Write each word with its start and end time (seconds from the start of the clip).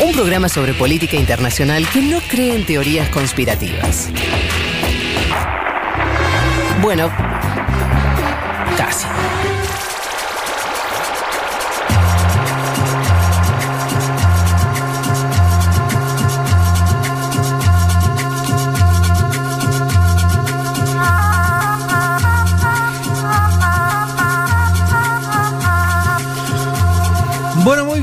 Un 0.00 0.12
programa 0.12 0.48
sobre 0.48 0.74
política 0.74 1.16
internacional 1.16 1.84
que 1.92 2.00
no 2.00 2.20
cree 2.20 2.54
en 2.54 2.64
teorías 2.64 3.08
conspirativas. 3.08 4.08
Bueno, 6.80 7.10
casi. 8.76 9.06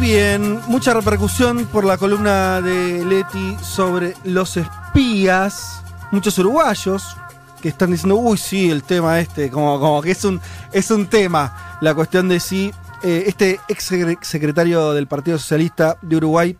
Bien. 0.05 0.59
Mucha 0.67 0.93
repercusión 0.93 1.65
por 1.65 1.83
la 1.83 1.97
columna 1.97 2.61
de 2.61 3.03
Leti 3.03 3.57
sobre 3.63 4.13
los 4.23 4.55
espías. 4.55 5.81
Muchos 6.11 6.37
uruguayos 6.37 7.17
que 7.59 7.69
están 7.69 7.89
diciendo, 7.89 8.15
uy, 8.15 8.37
sí, 8.37 8.69
el 8.69 8.83
tema 8.83 9.19
este, 9.19 9.49
como, 9.49 9.79
como 9.79 10.03
que 10.03 10.11
es 10.11 10.23
un, 10.23 10.39
es 10.71 10.91
un 10.91 11.07
tema. 11.07 11.79
La 11.81 11.95
cuestión 11.95 12.27
de 12.27 12.39
si 12.39 12.71
eh, 13.01 13.23
este 13.25 13.59
ex 13.67 13.91
secre- 13.91 14.19
secretario 14.21 14.93
del 14.93 15.07
Partido 15.07 15.39
Socialista 15.39 15.97
de 16.03 16.17
Uruguay 16.17 16.55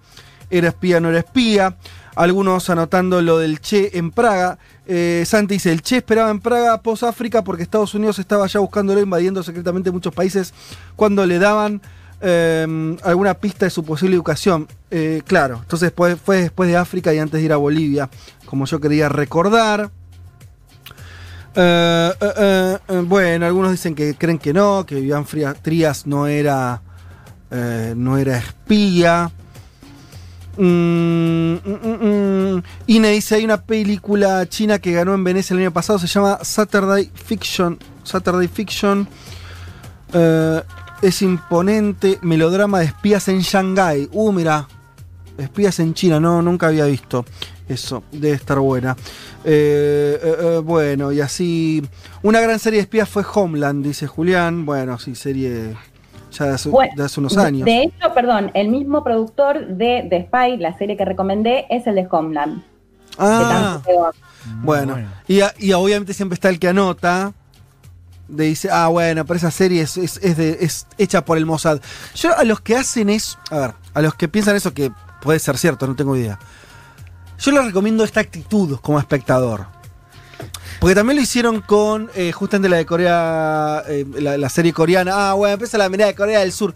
era 0.50 0.70
espía 0.70 0.98
o 0.98 1.02
no 1.02 1.09
era 1.09 1.20
espía. 1.20 1.77
Algunos 2.16 2.72
anotando 2.72 3.22
lo 3.22 3.38
del 3.38 3.59
Che 3.59 3.91
en 3.94 4.09
Praga. 4.09 4.58
Eh, 4.88 5.23
Santi 5.23 5.55
dice, 5.55 5.72
el 5.72 5.84
Che 5.84 5.98
esperaba 5.98 6.31
en 6.31 6.39
Praga 6.39 6.81
post-África 6.81 7.44
porque 7.44 7.62
Estados 7.62 7.94
Unidos 7.94 8.17
estaba 8.17 8.48
ya 8.48 8.59
buscándolo, 8.59 9.02
invadiendo 9.02 9.44
secretamente 9.44 9.91
muchos 9.91 10.16
países 10.16 10.52
cuando 10.95 11.27
le 11.27 11.38
daban 11.38 11.84
eh, 12.28 12.98
alguna 13.04 13.36
pista 13.36 13.66
de 13.66 13.70
su 13.70 13.84
posible 13.84 14.16
educación. 14.16 14.68
Eh, 14.90 15.22
claro, 15.28 15.60
entonces 15.62 15.94
fue, 15.96 16.42
después 16.42 16.70
de 16.70 16.76
África 16.76 17.14
y 17.14 17.20
antes 17.20 17.40
de 17.40 17.46
ir 17.46 17.54
a 17.54 17.58
Bolivia, 17.58 18.10
como 18.46 18.66
yo 18.66 18.80
quería 18.80 19.09
recordar. 19.09 19.92
Eh, 21.54 22.12
eh, 22.38 22.78
bueno, 23.06 23.45
algunos 23.45 23.72
dicen 23.72 23.94
que 23.94 24.16
creen 24.16 24.40
que 24.40 24.54
no, 24.54 24.86
que 24.88 25.00
Iván 25.00 25.26
Trías 25.62 26.08
no 26.08 26.26
era, 26.26 26.82
no 27.95 28.17
era 28.17 28.38
espía. 28.39 29.32
Mm, 30.58 31.54
mm, 31.54 31.80
mm, 31.84 32.56
mm. 32.56 32.64
Ine 32.88 33.10
dice, 33.12 33.36
hay 33.36 33.45
una 33.45 33.62
película 33.62 34.48
china 34.48 34.80
que 34.80 34.94
ganó 34.94 35.14
en 35.14 35.23
Venecia 35.23 35.54
el 35.54 35.60
año 35.60 35.72
pasado, 35.72 36.00
se 36.00 36.08
llama 36.08 36.39
Saturday 36.42 37.12
Fiction. 37.14 37.78
Saturday 38.04 38.48
Fiction. 38.48 39.08
Es 41.06 41.22
imponente, 41.22 42.17
melodrama 42.22 42.80
de 42.80 42.86
espías 42.86 43.28
en 43.28 43.42
Shanghái. 43.42 44.09
Uh, 44.11 44.31
mira, 44.31 44.67
espías 45.38 45.80
en 45.80 45.94
China, 45.94 46.20
no, 46.20 46.42
nunca 46.42 46.67
había 46.67 46.86
visto 46.86 47.25
eso, 47.70 48.03
debe 48.11 48.36
estar 48.36 48.59
buena. 48.59 48.95
Eh, 49.44 50.20
eh, 50.22 50.36
eh, 50.39 50.61
bueno, 50.64 51.11
y 51.11 51.22
así, 51.22 51.83
una 52.23 52.39
gran 52.39 52.58
serie 52.58 52.78
de 52.78 52.83
espías 52.83 53.08
fue 53.08 53.23
Homeland, 53.33 53.86
dice 53.86 54.08
Julián. 54.08 54.66
Bueno, 54.66 54.98
sí, 54.98 55.14
serie 55.14 55.76
ya 56.31 56.45
de 56.45 56.52
hace, 56.53 56.70
Bueno, 56.70 56.94
de 56.95 57.03
hace 57.03 57.20
unos 57.20 57.38
años. 57.38 57.66
De 57.66 57.83
hecho, 57.83 58.14
perdón, 58.16 58.50
el 58.56 58.70
mismo 58.70 59.03
productor 59.03 59.67
de 59.67 60.08
The 60.09 60.26
Spy, 60.26 60.58
la 60.58 60.76
serie 60.78 60.98
que 60.98 61.06
recomendé, 61.06 61.66
es 61.70 61.86
el 61.86 61.95
de 61.95 62.08
Homeland. 62.09 62.64
ah, 63.20 63.80
bueno. 64.64 64.98
Y 65.28 65.72
obviamente 65.73 66.14
siempre 66.14 66.33
está 66.33 66.50
el 66.50 66.59
que 66.59 66.70
anota. 66.70 67.33
De 68.28 68.45
dice, 68.45 68.70
ah, 68.72 68.88
bueno, 68.88 69.23
pero 69.26 69.38
esa 69.38 69.52
serie 69.52 69.81
es, 69.84 69.98
es- 69.98 70.88
hecha 70.98 71.23
por 71.23 71.38
el 71.38 71.45
Mossad. 71.45 71.80
Yo 72.16 72.36
a 72.38 72.44
los 72.44 72.59
que 72.62 72.76
hacen 72.76 73.09
eso, 73.09 73.38
a 73.52 73.58
ver, 73.58 73.73
a 73.94 74.02
los 74.02 74.16
que 74.16 74.28
piensan 74.28 74.56
eso, 74.56 74.73
que 74.73 74.92
puede 75.22 75.40
ser 75.40 75.58
cierto, 75.58 75.86
no 75.88 75.95
tengo 75.95 76.16
idea. 76.16 76.40
Yo 77.38 77.52
les 77.52 77.66
recomiendo 77.66 78.04
esta 78.04 78.22
actitud 78.22 78.80
como 78.82 78.98
espectador. 79.00 79.67
Porque 80.80 80.95
también 80.95 81.17
lo 81.17 81.23
hicieron 81.23 81.62
con 81.62 82.09
eh, 82.16 82.32
justamente 82.32 82.67
la 82.70 82.78
de 82.78 82.86
Corea, 82.86 83.83
eh, 83.88 84.05
la, 84.20 84.38
la 84.38 84.49
serie 84.49 84.73
coreana. 84.73 85.30
Ah, 85.30 85.33
bueno, 85.33 85.54
empieza 85.54 85.78
la 85.78 85.88
mirada 85.89 86.11
de 86.11 86.16
Corea 86.16 86.39
del 86.39 86.52
Sur. 86.52 86.73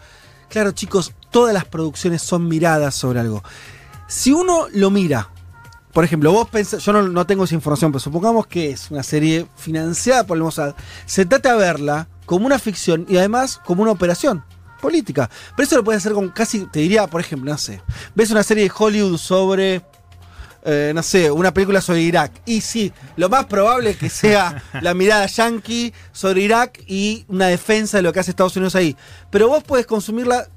Claro, 0.49 0.71
chicos, 0.71 1.13
todas 1.29 1.53
las 1.53 1.65
producciones 1.65 2.21
son 2.21 2.47
miradas 2.47 2.95
sobre 2.95 3.19
algo. 3.19 3.43
Si 4.07 4.31
uno 4.31 4.67
lo 4.73 4.89
mira, 4.89 5.29
por 5.93 6.03
ejemplo, 6.03 6.31
vos 6.31 6.49
pensás, 6.49 6.83
yo 6.83 6.93
no, 6.93 7.01
no 7.03 7.25
tengo 7.25 7.43
esa 7.45 7.55
información, 7.55 7.91
pero 7.91 7.99
supongamos 7.99 8.45
que 8.47 8.71
es 8.71 8.91
una 8.91 9.03
serie 9.03 9.47
financiada 9.57 10.25
por 10.25 10.37
el 10.37 10.43
Mossad, 10.43 10.75
se 11.05 11.25
trata 11.25 11.53
de 11.53 11.59
verla 11.59 12.07
como 12.25 12.45
una 12.45 12.59
ficción 12.59 13.05
y 13.09 13.17
además 13.17 13.59
como 13.65 13.81
una 13.81 13.91
operación 13.91 14.43
política. 14.81 15.29
Pero 15.55 15.65
eso 15.67 15.75
lo 15.77 15.83
puedes 15.83 16.01
hacer 16.03 16.13
con 16.13 16.29
casi, 16.29 16.65
te 16.67 16.79
diría, 16.79 17.07
por 17.07 17.21
ejemplo, 17.21 17.51
no 17.51 17.57
sé, 17.57 17.81
ves 18.15 18.29
una 18.31 18.43
serie 18.43 18.63
de 18.65 18.71
Hollywood 18.77 19.17
sobre 19.17 19.81
eh, 20.63 20.91
no 20.93 21.01
sé, 21.01 21.31
una 21.31 21.53
película 21.53 21.79
sobre 21.81 22.01
Irak. 22.01 22.31
Y 22.45 22.59
sí, 22.61 22.91
lo 23.15 23.29
más 23.29 23.45
probable 23.45 23.91
es 23.91 23.97
que 23.97 24.09
sea 24.09 24.61
la 24.81 24.93
mirada 24.93 25.25
yankee 25.25 25.93
sobre 26.11 26.41
Irak 26.41 26.83
y 26.85 27.25
una 27.29 27.47
defensa 27.47 27.97
de 27.97 28.03
lo 28.03 28.11
que 28.11 28.19
hace 28.19 28.31
Estados 28.31 28.57
Unidos 28.57 28.75
ahí. 28.75 28.95
Pero 29.31 29.47
vos 29.47 29.63
puedes 29.63 29.85
consumirla, 29.87 30.49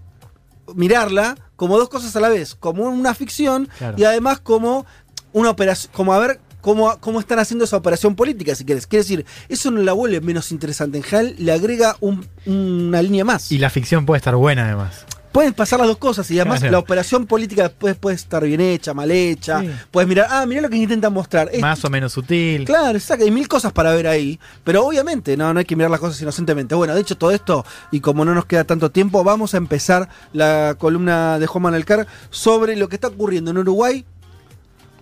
mirarla 0.75 1.37
como 1.57 1.79
dos 1.79 1.89
cosas 1.89 2.15
a 2.17 2.21
la 2.21 2.29
vez, 2.29 2.57
como 2.57 2.83
una 2.85 3.15
ficción 3.15 3.69
Claro. 3.79 3.95
y 3.97 4.03
además 4.05 4.41
como 4.41 4.85
una 5.33 5.51
operación, 5.51 5.91
como 5.95 6.13
a 6.13 6.19
ver 6.19 6.41
cómo, 6.61 6.97
cómo 7.01 7.19
están 7.21 7.39
haciendo 7.39 7.65
esa 7.65 7.77
operación 7.77 8.15
política, 8.15 8.55
si 8.55 8.65
quieres. 8.65 8.87
Quiere 8.87 9.03
decir, 9.03 9.27
eso 9.49 9.71
no 9.71 9.81
la 9.83 9.93
vuelve 9.93 10.21
menos 10.21 10.53
interesante. 10.53 10.99
En 10.99 11.05
general, 11.05 11.35
le 11.39 11.53
agrega 11.53 11.97
un- 12.01 12.27
una 12.47 13.03
línea 13.03 13.25
más. 13.25 13.51
Y 13.51 13.59
la 13.59 13.71
ficción 13.71 14.07
puede 14.07 14.19
estar 14.19 14.37
buena 14.37 14.65
además. 14.67 15.05
Pueden 15.33 15.55
pasar 15.55 15.79
las 15.79 15.89
dos 15.89 15.97
cosas 15.97 16.31
y 16.31 16.39
además 16.39 16.59
Claro. 16.61 16.73
la 16.73 16.79
operación 16.79 17.25
política 17.27 17.63
después 17.63 17.97
puede 17.97 18.17
estar 18.17 18.45
bien 18.45 18.61
hecha, 18.61 18.93
mal 18.93 19.11
hecha. 19.11 19.61
Sí. 19.63 19.71
Puedes 19.91 20.07
mirar, 20.07 20.27
ah, 20.29 20.45
mira 20.45 20.61
lo 20.61 20.69
que 20.69 20.77
intentan 20.77 21.11
mostrar. 21.11 21.49
Es- 21.51 21.63
Más 21.63 21.83
o 21.87 21.89
menos 21.89 22.13
sutil. 22.13 22.67
Claro, 22.67 22.99
exacto, 22.99 23.25
hay 23.25 23.31
mil 23.31 23.49
cosas 23.49 23.73
para 23.73 23.93
ver 23.95 24.07
ahí, 24.09 24.39
pero 24.63 24.85
obviamente 24.87 25.35
no, 25.39 25.55
no 25.55 25.59
hay 25.61 25.65
que 25.65 25.75
mirar 25.75 25.91
las 25.91 26.01
cosas 26.01 26.21
inocentemente. 26.21 26.75
Bueno, 26.75 26.95
dicho 26.95 27.17
todo 27.17 27.31
esto, 27.31 27.65
y 27.91 28.01
como 28.01 28.27
no 28.27 28.35
nos 28.35 28.45
queda 28.45 28.65
tanto 28.65 28.91
tiempo, 28.91 29.25
vamos 29.25 29.55
a 29.55 29.57
empezar 29.57 30.11
la 30.35 30.77
columna 30.79 31.39
de 31.39 31.47
Juan 31.47 31.63
Manuel 31.63 31.87
Carr 31.87 32.07
sobre 32.29 32.77
lo 32.77 32.91
que 32.91 32.97
está 32.97 33.09
ocurriendo 33.09 33.53
en 33.53 33.57
Uruguay 33.57 34.05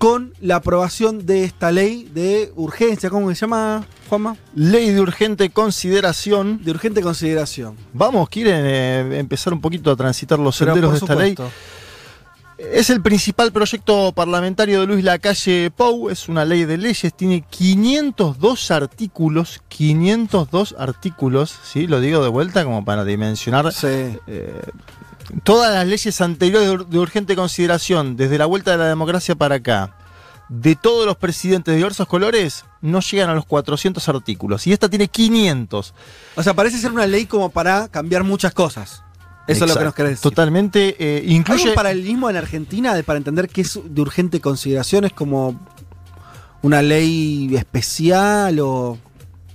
con 0.00 0.32
la 0.40 0.56
aprobación 0.56 1.26
de 1.26 1.44
esta 1.44 1.70
ley 1.70 2.08
de 2.14 2.50
urgencia, 2.56 3.10
¿cómo 3.10 3.28
se 3.28 3.34
llama, 3.34 3.84
Juanma? 4.08 4.34
Ley 4.54 4.92
de 4.92 5.00
urgente 5.02 5.50
consideración. 5.50 6.64
De 6.64 6.70
urgente 6.70 7.02
consideración. 7.02 7.76
Vamos, 7.92 8.30
quieren 8.30 8.62
eh, 8.64 9.18
empezar 9.18 9.52
un 9.52 9.60
poquito 9.60 9.90
a 9.90 9.96
transitar 9.96 10.38
los 10.38 10.58
Pero, 10.58 10.72
senderos 10.72 10.92
de 10.92 10.98
esta 11.00 11.14
ley. 11.14 11.36
Es 12.56 12.88
el 12.88 13.02
principal 13.02 13.52
proyecto 13.52 14.12
parlamentario 14.12 14.80
de 14.80 14.86
Luis 14.86 15.04
Lacalle 15.04 15.70
Pou, 15.70 16.08
es 16.08 16.30
una 16.30 16.46
ley 16.46 16.64
de 16.64 16.78
leyes, 16.78 17.12
tiene 17.12 17.44
502 17.50 18.70
artículos, 18.70 19.60
502 19.68 20.76
artículos, 20.78 21.54
¿sí? 21.62 21.86
Lo 21.86 22.00
digo 22.00 22.22
de 22.22 22.30
vuelta 22.30 22.64
como 22.64 22.86
para 22.86 23.04
dimensionar 23.04 23.70
Sí. 23.70 23.86
eh, 24.26 24.62
todas 25.44 25.72
las 25.72 25.86
leyes 25.86 26.20
anteriores 26.20 26.68
de 26.68 26.74
ur- 26.74 26.86
de 26.86 26.98
urgente 26.98 27.36
consideración, 27.36 28.16
desde 28.16 28.38
la 28.38 28.46
vuelta 28.46 28.70
de 28.72 28.78
la 28.78 28.86
democracia 28.88 29.34
para 29.34 29.56
acá, 29.56 29.96
de 30.48 30.74
todos 30.76 31.06
los 31.06 31.16
presidentes 31.16 31.72
de 31.72 31.76
diversos 31.76 32.08
colores, 32.08 32.64
no 32.80 33.00
llegan 33.00 33.30
a 33.30 33.34
los 33.34 33.44
400 33.46 34.08
artículos. 34.08 34.66
Y 34.66 34.72
esta 34.72 34.88
tiene 34.88 35.06
500. 35.08 35.94
O 36.36 36.42
sea, 36.42 36.54
parece 36.54 36.78
ser 36.78 36.90
una 36.92 37.06
ley 37.06 37.26
como 37.26 37.50
para 37.50 37.88
cambiar 37.88 38.24
muchas 38.24 38.52
cosas. 38.52 39.02
Eso 39.46 39.64
es 39.64 39.70
lo 39.72 39.78
que 39.78 39.84
nos 39.84 39.94
querés 39.94 40.10
decir. 40.12 40.22
Totalmente. 40.22 40.96
eh, 40.98 41.22
¿Hay 41.26 41.34
incluye. 41.34 41.68
un 41.70 41.74
paralelismo 41.74 42.30
en 42.30 42.36
Argentina 42.36 42.94
de, 42.94 43.02
para 43.02 43.16
entender 43.16 43.48
que 43.48 43.60
es 43.62 43.78
de 43.84 44.00
urgente 44.02 44.40
consideración? 44.40 45.04
¿Es 45.04 45.12
como 45.12 45.60
una 46.62 46.82
ley 46.82 47.54
especial 47.56 48.58
o...? 48.60 48.98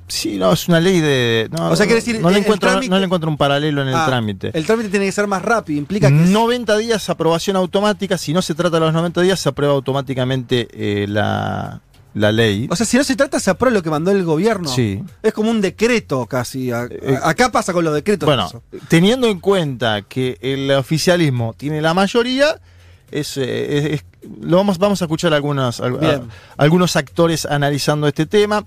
Sí, 0.08 0.38
no, 0.38 0.54
es 0.54 0.68
una 0.68 0.80
ley 0.80 1.00
de. 1.02 1.50
No, 1.52 1.70
O 1.70 1.76
sea, 1.76 1.86
quiere 1.88 2.00
decir, 2.02 2.20
no, 2.22 2.30
le 2.30 2.40
encuentro, 2.40 2.70
trámite- 2.70 2.90
no 2.90 3.00
le 3.00 3.06
encuentro 3.06 3.30
un 3.30 3.38
paralelo 3.38 3.82
en 3.82 3.88
el 3.88 3.96
Ah, 3.96 4.06
trámite. 4.08 4.52
El 4.54 4.66
trámite 4.66 4.90
tiene 4.90 5.06
que 5.08 5.12
ser 5.12 5.26
más 5.26 5.42
rápido, 5.42 5.80
implica 5.80 6.10
que... 6.10 6.24
es- 6.24 6.30
90 6.30 6.78
días 6.78 7.10
aprobación 7.10 7.56
automática. 7.56 8.18
Si 8.18 8.32
no 8.32 8.42
se 8.44 8.54
trata 8.54 8.76
de 8.78 8.82
los 8.82 8.94
90 8.94 9.22
días, 9.22 9.40
se 9.40 9.50
aprueba 9.50 9.74
automáticamente 9.74 10.68
eh, 10.72 11.08
la, 11.08 11.82
la 12.14 12.32
ley. 12.32 12.68
O 12.70 12.76
sea, 12.76 12.86
si 12.86 12.98
no 12.98 13.04
se 13.04 13.16
trata, 13.16 13.40
se 13.40 13.50
aprueba 13.50 13.74
lo 13.74 13.82
que 13.82 13.90
mandó 13.90 14.12
el 14.12 14.24
gobierno. 14.24 14.70
Sí. 14.70 15.02
Es 15.24 15.34
como 15.34 15.50
un 15.50 15.60
decreto 15.60 16.28
casi. 16.28 16.72
A- 16.72 16.88
Eh, 16.90 17.18
acá 17.24 17.52
pasa 17.52 17.74
con 17.74 17.84
los 17.84 17.94
decretos. 17.96 18.28
Bueno, 18.28 18.46
eso. 18.46 18.62
teniendo 18.88 19.28
en 19.28 19.40
cuenta 19.40 20.04
que 20.04 20.38
el 20.42 20.70
oficialismo 20.72 21.56
tiene 21.58 21.82
la 21.82 21.96
mayoría, 21.96 22.62
es, 23.10 23.38
eh, 23.38 23.78
es- 23.78 23.86
es- 23.86 24.06
lo 24.42 24.58
vamos, 24.58 24.78
vamos 24.78 25.02
a 25.02 25.06
escuchar 25.06 25.34
algunos, 25.34 25.80
al- 25.80 25.94
Bien. 25.98 26.22
a- 26.58 26.64
algunos 26.64 26.96
actores 26.96 27.48
analizando 27.48 28.08
este 28.08 28.28
tema. 28.28 28.64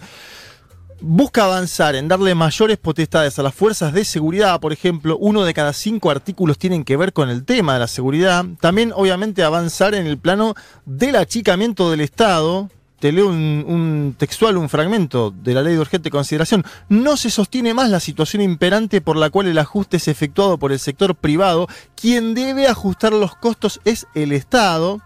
Busca 1.01 1.45
avanzar 1.45 1.95
en 1.95 2.09
darle 2.09 2.35
mayores 2.35 2.77
potestades 2.77 3.39
a 3.39 3.45
las 3.45 3.55
fuerzas 3.55 3.93
de 3.93 4.05
seguridad, 4.05 4.59
por 4.59 4.73
ejemplo, 4.73 5.17
uno 5.17 5.45
de 5.45 5.55
cada 5.55 5.73
cinco 5.73 6.11
artículos 6.11 6.59
tienen 6.59 6.85
que 6.85 6.97
ver 6.97 7.13
con 7.13 7.31
el 7.31 7.45
tema 7.45 7.75
de 7.75 7.79
la 7.79 7.87
seguridad. 7.87 8.45
También, 8.61 8.93
obviamente, 8.95 9.45
avanzar 9.45 9.95
en 9.95 10.09
el 10.09 10.19
plano 10.19 10.55
del 10.87 11.15
achicamiento 11.15 11.89
del 11.91 12.01
Estado, 12.01 12.69
te 12.99 13.13
leo 13.13 13.29
un, 13.29 13.65
un 13.69 14.17
textual, 14.19 14.57
un 14.57 14.69
fragmento 14.69 15.31
de 15.31 15.55
la 15.55 15.63
ley 15.63 15.75
de 15.75 15.81
urgente 15.81 16.11
consideración. 16.11 16.65
No 16.89 17.17
se 17.17 17.31
sostiene 17.31 17.75
más 17.75 17.91
la 17.91 18.01
situación 18.01 18.43
imperante 18.43 19.01
por 19.01 19.17
la 19.17 19.31
cual 19.31 19.47
el 19.47 19.59
ajuste 19.59 19.99
es 19.99 20.09
efectuado 20.09 20.59
por 20.59 20.73
el 20.73 20.81
sector 20.81 21.15
privado. 21.15 21.69
Quien 21.95 22.35
debe 22.35 22.67
ajustar 22.67 23.13
los 23.13 23.37
costos 23.37 23.81
es 23.85 24.09
el 24.15 24.33
Estado. 24.33 25.01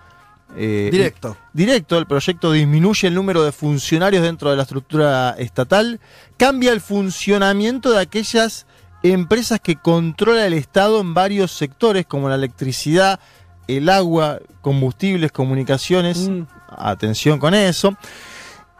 Eh, 0.57 0.89
Directo. 0.93 1.37
Directo, 1.53 1.99
el 1.99 2.07
proyecto 2.07 2.53
disminuye 2.53 3.09
el 3.09 3.15
número 3.15 3.43
de 3.43 3.53
funcionarios 3.53 4.23
dentro 4.23 4.51
de 4.51 4.57
la 4.57 4.63
estructura 4.63 5.35
estatal, 5.39 6.01
cambia 6.37 6.73
el 6.73 6.81
funcionamiento 6.81 7.91
de 7.91 8.01
aquellas 8.01 8.67
empresas 9.03 9.61
que 9.61 9.77
controla 9.77 10.47
el 10.47 10.53
Estado 10.53 11.01
en 11.01 11.15
varios 11.15 11.53
sectores, 11.53 12.07
como 12.07 12.29
la 12.29 12.35
electricidad, 12.35 13.19
el 13.67 13.89
agua, 13.89 14.41
combustibles, 14.61 15.33
comunicaciones. 15.33 16.29
Mm. 16.29 16.43
Atención 16.69 17.39
con 17.39 17.55
eso. 17.55 17.97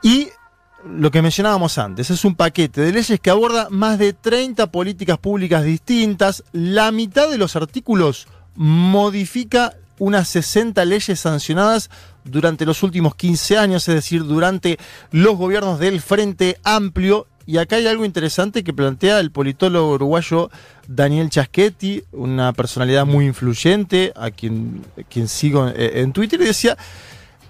Y 0.03 0.29
lo 0.85 1.11
que 1.11 1.23
mencionábamos 1.23 1.79
antes, 1.79 2.11
es 2.11 2.25
un 2.25 2.35
paquete 2.35 2.81
de 2.81 2.93
leyes 2.93 3.21
que 3.21 3.31
aborda 3.31 3.69
más 3.71 3.99
de 3.99 4.13
30 4.13 4.71
políticas 4.71 5.19
públicas 5.19 5.65
distintas. 5.65 6.45
La 6.53 6.91
mitad 6.91 7.31
de 7.31 7.39
los 7.39 7.55
artículos 7.57 8.27
modifica 8.55 9.75
unas 9.99 10.29
60 10.29 10.85
leyes 10.85 11.21
sancionadas 11.21 11.91
durante 12.25 12.67
los 12.67 12.83
últimos 12.83 13.15
15 13.15 13.59
años, 13.59 13.89
es 13.89 13.95
decir, 13.95 14.25
durante 14.25 14.79
los 15.11 15.37
gobiernos 15.37 15.79
del 15.79 16.01
Frente 16.01 16.59
Amplio. 16.65 17.27
Y 17.45 17.59
acá 17.59 17.77
hay 17.77 17.87
algo 17.89 18.05
interesante 18.05 18.63
que 18.63 18.73
plantea 18.73 19.19
el 19.19 19.33
politólogo 19.33 19.95
uruguayo 19.95 20.51
Daniel 20.87 21.29
Chaschetti, 21.29 22.05
una 22.13 22.53
personalidad 22.53 23.05
muy 23.05 23.27
influyente, 23.27 24.13
a 24.15 24.31
quien, 24.31 24.85
quien 25.09 25.27
sigo 25.27 25.69
en 25.75 26.13
Twitter, 26.13 26.41
y 26.41 26.45
decía, 26.45 26.77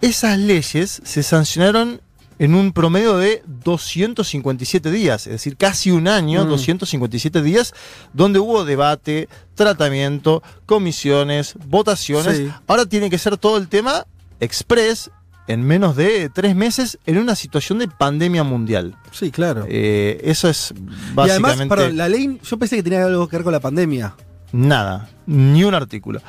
esas 0.00 0.38
leyes 0.38 1.02
se 1.04 1.22
sancionaron 1.22 2.00
en 2.38 2.54
un 2.54 2.72
promedio 2.72 3.16
de 3.16 3.42
257 3.64 4.90
días, 4.90 5.26
es 5.26 5.32
decir, 5.32 5.56
casi 5.56 5.90
un 5.90 6.08
año, 6.08 6.44
Mm. 6.44 6.48
257 6.48 7.42
días, 7.42 7.72
donde 8.12 8.38
hubo 8.38 8.64
debate, 8.64 9.28
tratamiento, 9.54 10.42
comisiones, 10.66 11.54
votaciones. 11.66 12.36
Sí. 12.38 12.50
Ahora 12.66 12.86
tiene 12.86 13.10
que 13.10 13.18
ser 13.18 13.36
todo 13.36 13.56
el 13.58 13.68
tema 13.68 14.06
express 14.40 15.10
en 15.48 15.62
menos 15.62 15.96
de 15.96 16.30
tres 16.30 16.54
meses 16.54 16.98
en 17.06 17.18
una 17.18 17.34
situación 17.34 17.78
de 17.78 17.88
pandemia 17.88 18.44
mundial. 18.44 18.96
Sí, 19.10 19.30
claro. 19.30 19.64
Eh, 19.68 20.20
eso 20.24 20.48
es 20.48 20.72
y 20.76 21.14
básicamente 21.14 21.48
además, 21.62 21.68
perdón, 21.68 21.96
la 21.96 22.08
ley, 22.08 22.40
yo 22.44 22.58
pensé 22.58 22.76
que 22.76 22.82
tenía 22.82 23.04
algo 23.04 23.28
que 23.28 23.36
ver 23.36 23.44
con 23.44 23.52
la 23.52 23.60
pandemia. 23.60 24.14
nada, 24.52 25.08
ni 25.26 25.64
un 25.64 25.74
artículo. 25.74 26.20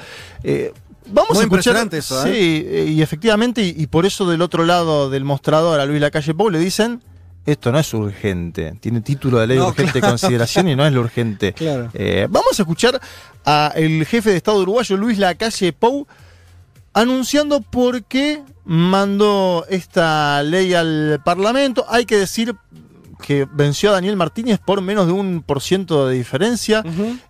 Eh, 0.43 0.73
vamos 1.07 1.31
Muy 1.31 1.39
a 1.39 1.43
escuchar. 1.43 1.45
impresionante 1.45 1.97
eso, 1.99 2.23
Sí, 2.23 2.65
eh, 2.67 2.85
y 2.89 3.01
efectivamente, 3.01 3.61
y, 3.63 3.73
y 3.77 3.87
por 3.87 4.05
eso 4.05 4.29
del 4.29 4.41
otro 4.41 4.65
lado 4.65 5.09
del 5.09 5.23
mostrador 5.23 5.79
a 5.79 5.85
Luis 5.85 5.99
Lacalle 6.01 6.33
Pou 6.33 6.49
le 6.49 6.59
dicen. 6.59 7.01
Esto 7.45 7.73
no 7.73 7.79
es 7.79 7.93
urgente, 7.93 8.77
tiene 8.79 9.01
título 9.01 9.37
de 9.39 9.47
ley 9.47 9.57
de 9.57 9.63
No, 9.63 9.69
urgente 9.69 9.99
claro. 9.99 10.13
consideración 10.13 10.69
y 10.69 10.75
no 10.77 10.85
es 10.85 10.93
lo 10.93 11.01
urgente. 11.01 11.51
Claro. 11.57 11.89
Eh, 11.93 12.25
vamos 12.29 12.57
a 12.57 12.61
escuchar 12.63 13.01
al 13.43 14.05
jefe 14.05 14.29
de 14.31 14.37
Estado 14.37 14.59
uruguayo, 14.61 14.95
Luis 14.95 15.17
Lacalle 15.17 15.73
Pou, 15.73 16.07
anunciando 16.93 17.61
por 17.61 18.03
qué 18.03 18.41
mandó 18.65 19.65
esta 19.69 20.41
ley 20.43 20.73
al 20.73 21.19
Parlamento. 21.25 21.85
Hay 21.89 22.05
que 22.05 22.17
decir 22.17 22.55
que 23.25 23.47
venció 23.49 23.89
a 23.89 23.93
Daniel 23.93 24.17
Martínez 24.17 24.59
por 24.59 24.81
menos 24.81 25.07
de 25.07 25.13
un 25.13 25.41
por 25.41 25.61
ciento 25.61 26.07
de 26.07 26.15
diferencia. 26.15 26.83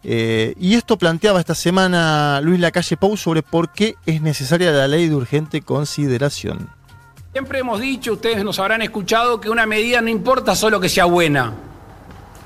Eh, 0.04 0.56
y 0.60 0.74
esto 0.74 0.98
planteaba 0.98 1.40
esta 1.40 1.54
semana 1.54 2.42
Luis 2.42 2.60
Lacalle 2.60 2.98
Pou 2.98 3.16
sobre 3.16 3.44
por 3.44 3.72
qué 3.72 3.96
es 4.08 4.22
necesaria 4.22 4.72
la 4.72 4.88
ley 4.88 5.08
de 5.08 5.16
urgente 5.16 5.62
consideración. 5.62 6.68
Siempre 7.32 7.60
hemos 7.60 7.80
dicho, 7.80 8.14
ustedes 8.14 8.44
nos 8.44 8.58
habrán 8.60 8.82
escuchado, 8.82 9.40
que 9.40 9.50
una 9.50 9.66
medida 9.68 10.02
no 10.02 10.10
importa 10.10 10.56
solo 10.56 10.80
que 10.80 10.90
sea 10.90 11.06
buena, 11.06 11.54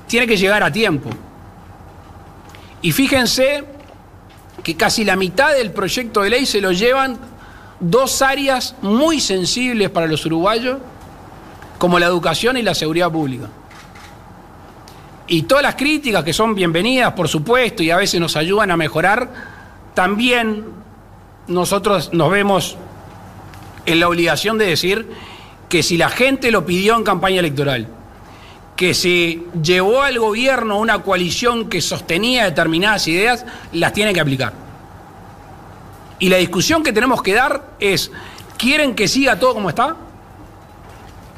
tiene 0.06 0.26
que 0.26 0.36
llegar 0.36 0.62
a 0.62 0.70
tiempo. 0.70 1.08
Y 2.82 2.92
fíjense 2.92 3.64
que 4.62 4.76
casi 4.76 5.04
la 5.04 5.16
mitad 5.16 5.54
del 5.54 5.72
proyecto 5.72 6.22
de 6.22 6.30
ley 6.30 6.46
se 6.46 6.60
lo 6.60 6.72
llevan 6.72 7.18
dos 7.80 8.20
áreas 8.20 8.74
muy 8.82 9.20
sensibles 9.20 9.88
para 9.88 10.06
los 10.06 10.24
uruguayos, 10.26 10.78
como 11.78 11.98
la 11.98 12.06
educación 12.06 12.56
y 12.56 12.62
la 12.62 12.74
seguridad 12.74 13.10
pública. 13.10 13.48
Y 15.28 15.42
todas 15.42 15.62
las 15.62 15.74
críticas 15.74 16.24
que 16.24 16.32
son 16.32 16.54
bienvenidas, 16.54 17.12
por 17.12 17.28
supuesto, 17.28 17.82
y 17.82 17.90
a 17.90 17.96
veces 17.96 18.20
nos 18.20 18.36
ayudan 18.36 18.70
a 18.70 18.76
mejorar, 18.76 19.30
también 19.94 20.64
nosotros 21.46 22.10
nos 22.12 22.30
vemos 22.30 22.76
en 23.86 24.00
la 24.00 24.08
obligación 24.08 24.58
de 24.58 24.66
decir 24.66 25.08
que 25.68 25.82
si 25.82 25.96
la 25.96 26.08
gente 26.08 26.50
lo 26.50 26.64
pidió 26.64 26.96
en 26.96 27.04
campaña 27.04 27.40
electoral, 27.40 27.88
que 28.74 28.94
si 28.94 29.44
llevó 29.62 30.02
al 30.02 30.18
gobierno 30.18 30.78
una 30.78 31.02
coalición 31.02 31.68
que 31.68 31.80
sostenía 31.80 32.44
determinadas 32.44 33.06
ideas, 33.08 33.44
las 33.72 33.92
tiene 33.92 34.14
que 34.14 34.20
aplicar. 34.20 34.52
Y 36.18 36.28
la 36.28 36.38
discusión 36.38 36.82
que 36.82 36.92
tenemos 36.92 37.22
que 37.22 37.34
dar 37.34 37.70
es, 37.80 38.10
¿quieren 38.56 38.94
que 38.94 39.08
siga 39.08 39.38
todo 39.38 39.54
como 39.54 39.68
está? 39.68 39.96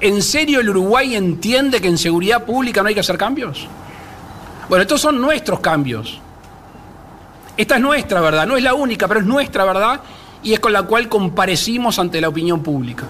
¿En 0.00 0.22
serio 0.22 0.60
el 0.60 0.68
Uruguay 0.70 1.14
entiende 1.14 1.80
que 1.80 1.88
en 1.88 1.98
seguridad 1.98 2.44
pública 2.44 2.82
no 2.82 2.88
hay 2.88 2.94
que 2.94 3.00
hacer 3.00 3.18
cambios? 3.18 3.66
Bueno, 4.68 4.82
estos 4.82 5.00
son 5.00 5.20
nuestros 5.20 5.60
cambios. 5.60 6.20
Esta 7.56 7.76
es 7.76 7.82
nuestra 7.82 8.20
verdad, 8.20 8.46
no 8.46 8.56
es 8.56 8.62
la 8.62 8.72
única, 8.74 9.06
pero 9.08 9.20
es 9.20 9.26
nuestra 9.26 9.64
verdad 9.64 10.00
y 10.42 10.54
es 10.54 10.60
con 10.60 10.72
la 10.72 10.82
cual 10.84 11.08
comparecimos 11.08 11.98
ante 11.98 12.20
la 12.20 12.28
opinión 12.28 12.62
pública. 12.62 13.04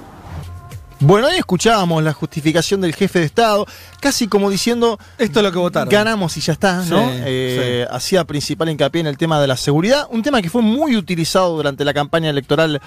Bueno, 1.03 1.29
ahí 1.29 1.39
escuchábamos 1.39 2.03
la 2.03 2.13
justificación 2.13 2.81
del 2.81 2.95
jefe 2.95 3.21
de 3.21 3.25
Estado, 3.27 3.67
casi 4.01 4.27
como 4.29 4.51
diciendo, 4.51 4.99
Esto 5.17 5.39
es 5.41 5.45
lo 5.45 5.53
que 5.53 5.59
votaron. 5.59 5.89
ganamos 5.89 6.37
y 6.37 6.41
ya 6.41 6.53
está, 6.55 6.77
¿no? 6.85 6.85
Sí, 6.85 7.15
Eh, 7.25 7.87
Hacía 7.91 8.25
principal 8.25 8.69
hincapié 8.69 9.01
en 9.01 9.07
el 9.07 9.17
tema 9.17 9.41
de 9.41 9.47
la 9.47 9.57
seguridad, 9.57 10.07
un 10.11 10.23
tema 10.23 10.43
que 10.43 10.51
fue 10.51 10.61
muy 10.61 10.97
utilizado 10.97 11.57
durante 11.57 11.85
la 11.87 11.95
campaña 11.95 12.29
electoral 12.29 12.81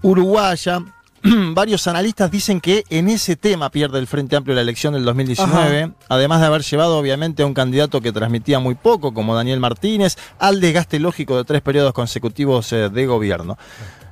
uruguaya. 0.00 0.80
Varios 1.54 1.86
analistas 1.86 2.30
dicen 2.30 2.60
que 2.60 2.84
en 2.90 3.08
ese 3.08 3.34
tema 3.34 3.70
pierde 3.70 3.98
el 3.98 4.06
Frente 4.06 4.36
Amplio 4.36 4.54
la 4.54 4.60
elección 4.60 4.92
del 4.92 5.06
2019, 5.06 5.92
además 6.08 6.40
de 6.40 6.46
haber 6.46 6.62
llevado 6.62 6.98
obviamente 6.98 7.42
a 7.42 7.46
un 7.46 7.54
candidato 7.54 8.02
que 8.02 8.12
transmitía 8.12 8.58
muy 8.58 8.74
poco, 8.74 9.14
como 9.14 9.34
Daniel 9.34 9.58
Martínez, 9.58 10.18
al 10.38 10.60
desgaste 10.60 11.00
lógico 11.00 11.38
de 11.38 11.44
tres 11.44 11.62
periodos 11.62 11.94
consecutivos 11.94 12.70
eh, 12.74 12.90
de 12.90 13.06
gobierno. 13.06 13.56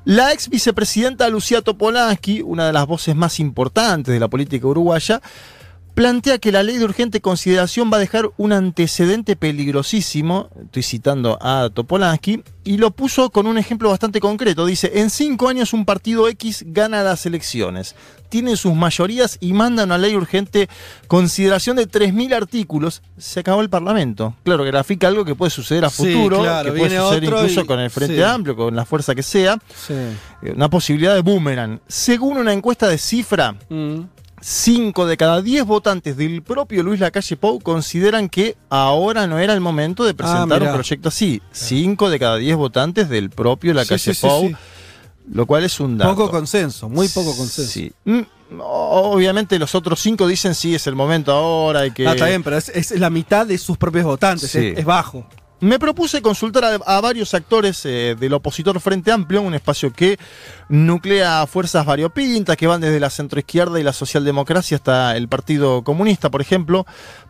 La 0.06 0.32
ex 0.32 0.48
vicepresidenta 0.48 1.28
Lucía 1.28 1.60
Topolansky, 1.60 2.40
una 2.40 2.66
de 2.66 2.72
las 2.72 2.86
voces 2.86 3.14
más 3.14 3.40
importantes 3.40 4.14
de 4.14 4.18
la 4.18 4.28
política 4.28 4.66
uruguaya, 4.66 5.20
plantea 5.94 6.38
que 6.38 6.52
la 6.52 6.62
ley 6.62 6.78
de 6.78 6.84
urgente 6.84 7.20
consideración 7.20 7.90
va 7.92 7.96
a 7.98 8.00
dejar 8.00 8.30
un 8.38 8.52
antecedente 8.52 9.36
peligrosísimo, 9.36 10.48
estoy 10.64 10.82
citando 10.82 11.38
a 11.42 11.68
Topolansky, 11.72 12.42
y 12.64 12.76
lo 12.78 12.92
puso 12.92 13.30
con 13.30 13.46
un 13.46 13.58
ejemplo 13.58 13.90
bastante 13.90 14.20
concreto. 14.20 14.64
Dice, 14.66 14.92
en 14.94 15.10
cinco 15.10 15.48
años 15.48 15.72
un 15.72 15.84
partido 15.84 16.28
X 16.28 16.64
gana 16.68 17.02
las 17.02 17.26
elecciones, 17.26 17.94
tiene 18.28 18.56
sus 18.56 18.74
mayorías 18.74 19.36
y 19.40 19.52
manda 19.52 19.84
una 19.84 19.98
ley 19.98 20.14
urgente 20.16 20.68
consideración 21.08 21.76
de 21.76 21.86
3.000 21.86 22.32
artículos, 22.34 23.02
se 23.18 23.40
acabó 23.40 23.60
el 23.60 23.68
Parlamento. 23.68 24.34
Claro, 24.44 24.64
grafica 24.64 25.08
algo 25.08 25.24
que 25.24 25.34
puede 25.34 25.50
suceder 25.50 25.84
a 25.84 25.90
Sí, 25.90 26.14
futuro, 26.14 26.40
claro, 26.40 26.72
que 26.72 26.78
puede 26.78 26.98
suceder 26.98 27.24
incluso 27.24 27.60
y- 27.60 27.66
con 27.66 27.80
el 27.80 27.90
Frente 27.90 28.16
sí. 28.16 28.22
Amplio, 28.22 28.56
con 28.56 28.74
la 28.74 28.84
fuerza 28.86 29.14
que 29.14 29.22
sea, 29.22 29.58
Sí. 29.86 29.92
eh, 29.92 30.52
una 30.56 30.70
posibilidad 30.70 31.14
de 31.14 31.20
boomerang. 31.20 31.80
Según 31.88 32.38
una 32.38 32.52
encuesta 32.54 32.88
de 32.88 32.96
cifra, 32.96 33.54
Mm. 33.68 34.00
5 34.42 35.06
de 35.06 35.16
cada 35.16 35.40
10 35.40 35.64
votantes 35.64 36.16
del 36.16 36.42
propio 36.42 36.82
Luis 36.82 36.98
Lacalle 36.98 37.36
Pou 37.36 37.60
consideran 37.60 38.28
que 38.28 38.56
ahora 38.68 39.28
no 39.28 39.38
era 39.38 39.54
el 39.54 39.60
momento 39.60 40.04
de 40.04 40.14
presentar 40.14 40.62
un 40.62 40.72
proyecto 40.72 41.08
así. 41.10 41.40
5 41.52 42.10
de 42.10 42.18
cada 42.18 42.36
10 42.36 42.56
votantes 42.56 43.08
del 43.08 43.30
propio 43.30 43.72
Lacalle 43.72 43.98
Sí, 43.98 44.14
sí, 44.14 44.26
Pou, 44.26 44.48
sí. 44.48 44.56
lo 45.32 45.46
cual 45.46 45.62
es 45.64 45.78
un 45.78 45.96
dato. 45.96 46.14
Poco 46.16 46.30
consenso, 46.30 46.88
muy 46.88 47.08
poco 47.08 47.36
consenso. 47.36 47.70
Sí. 47.70 47.92
Mm, 48.04 48.20
Obviamente 48.58 49.58
los 49.58 49.74
otros 49.74 50.00
5 50.00 50.26
dicen 50.26 50.54
sí, 50.54 50.74
es 50.74 50.86
el 50.86 50.94
momento 50.94 51.32
ahora, 51.32 51.80
hay 51.80 51.90
que... 51.92 52.06
Ah, 52.06 52.12
está 52.12 52.26
bien, 52.26 52.42
pero 52.42 52.56
es, 52.58 52.68
es 52.68 52.90
la 52.98 53.08
mitad 53.10 53.46
de 53.46 53.56
sus 53.56 53.78
propios 53.78 54.04
votantes, 54.04 54.54
es 54.54 54.84
bajo. 54.84 55.26
Me 55.62 55.78
propuse 55.78 56.22
consultar 56.22 56.64
a, 56.84 57.00
varios 57.00 57.34
actores 57.34 57.86
eh, 57.86 58.16
del 58.18 58.32
opositor 58.32 58.80
Frente 58.80 59.12
Amplio, 59.12 59.42
un 59.42 59.54
espacio 59.54 59.92
que 59.92 60.18
nuclea 60.68 61.46
fuerzas 61.46 61.86
variopintas 61.86 62.56
que 62.56 62.66
van 62.66 62.80
desde 62.80 62.98
la 62.98 63.10
centroizquierda 63.10 63.78
y 63.78 63.84
la 63.84 63.92
socialdemocracia 63.92 64.78
hasta 64.78 65.16
el 65.16 65.28
Partido 65.28 65.84
Comunista, 65.84 66.30
por 66.30 66.40
ejemplo, 66.40 66.84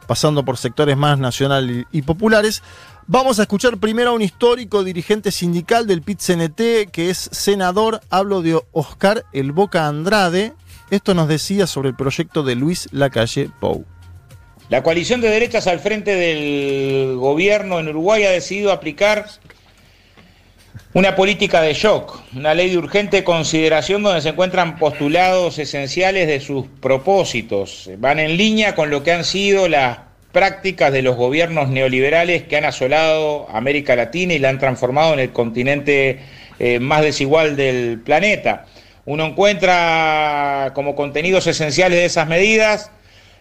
pasando 0.06 0.46
por 0.46 0.56
sectores 0.56 0.96
más 0.96 1.18
nacional 1.18 1.70
y, 1.70 1.86
y 1.92 2.00
populares. 2.00 2.62
Vamos 3.06 3.38
a 3.38 3.42
escuchar 3.42 3.76
primero 3.76 4.12
a 4.12 4.14
un 4.14 4.22
histórico 4.22 4.82
dirigente 4.82 5.30
sindical 5.30 5.86
del 5.86 6.00
PIT-CNT, 6.00 6.90
que 6.90 7.10
es 7.10 7.28
senador, 7.32 8.00
hablo 8.08 8.40
de 8.40 8.58
Oscar 8.72 9.26
El 9.34 9.52
Boca 9.52 9.86
Andrade. 9.86 10.54
Esto 10.88 11.12
nos 11.12 11.28
decía 11.28 11.66
sobre 11.66 11.90
el 11.90 11.96
proyecto 11.96 12.42
de 12.42 12.54
Luis 12.54 12.88
Lacalle 12.92 13.50
Pou. 13.60 13.84
La 14.72 14.82
coalición 14.82 15.20
de 15.20 15.28
derechas 15.28 15.66
al 15.66 15.80
frente 15.80 16.16
del 16.16 17.16
gobierno 17.18 17.78
en 17.78 17.88
Uruguay 17.88 18.24
ha 18.24 18.30
decidido 18.30 18.72
aplicar 18.72 19.26
Una 20.94 21.14
política 21.14 21.60
de 21.60 21.74
shock, 21.74 22.22
una 22.34 22.54
ley 22.54 22.70
de 22.70 22.78
urgente 22.78 23.22
consideración 23.22 24.02
donde 24.02 24.22
se 24.22 24.30
encuentran 24.30 24.78
postulados 24.78 25.58
esenciales 25.58 26.26
de 26.26 26.40
sus 26.40 26.68
propósitos. 26.80 27.90
Van 27.98 28.18
en 28.18 28.38
línea 28.38 28.74
con 28.74 28.88
lo 28.88 29.02
que 29.02 29.12
han 29.12 29.24
sido 29.24 29.68
las 29.68 29.98
prácticas 30.32 30.90
de 30.90 31.02
los 31.02 31.16
gobiernos 31.16 31.68
neoliberales 31.68 32.44
que 32.44 32.56
han 32.56 32.64
asolado 32.64 33.50
América 33.50 33.94
Latina 33.94 34.32
y 34.32 34.38
la 34.38 34.48
han 34.48 34.58
transformado 34.58 35.12
en 35.12 35.20
el 35.20 35.32
continente 35.32 36.20
eh, 36.58 36.78
más 36.78 37.02
desigual 37.02 37.56
del 37.56 38.00
planeta. 38.02 38.64
Uno 39.04 39.26
encuentra 39.26 40.72
como 40.74 40.96
contenidos 40.96 41.46
esenciales 41.46 41.98
de 41.98 42.06
esas 42.06 42.26
medidas 42.26 42.90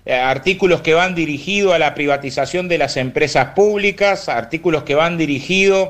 artículos 0.05 0.81
que 0.81 0.93
van 0.93 1.15
dirigidos 1.15 1.73
a 1.73 1.79
la 1.79 1.93
privatización 1.93 2.67
de 2.67 2.77
las 2.77 2.97
empresas 2.97 3.53
públicas, 3.53 4.29
artículos 4.29 4.83
que 4.83 4.95
van 4.95 5.17
dirigidos 5.17 5.89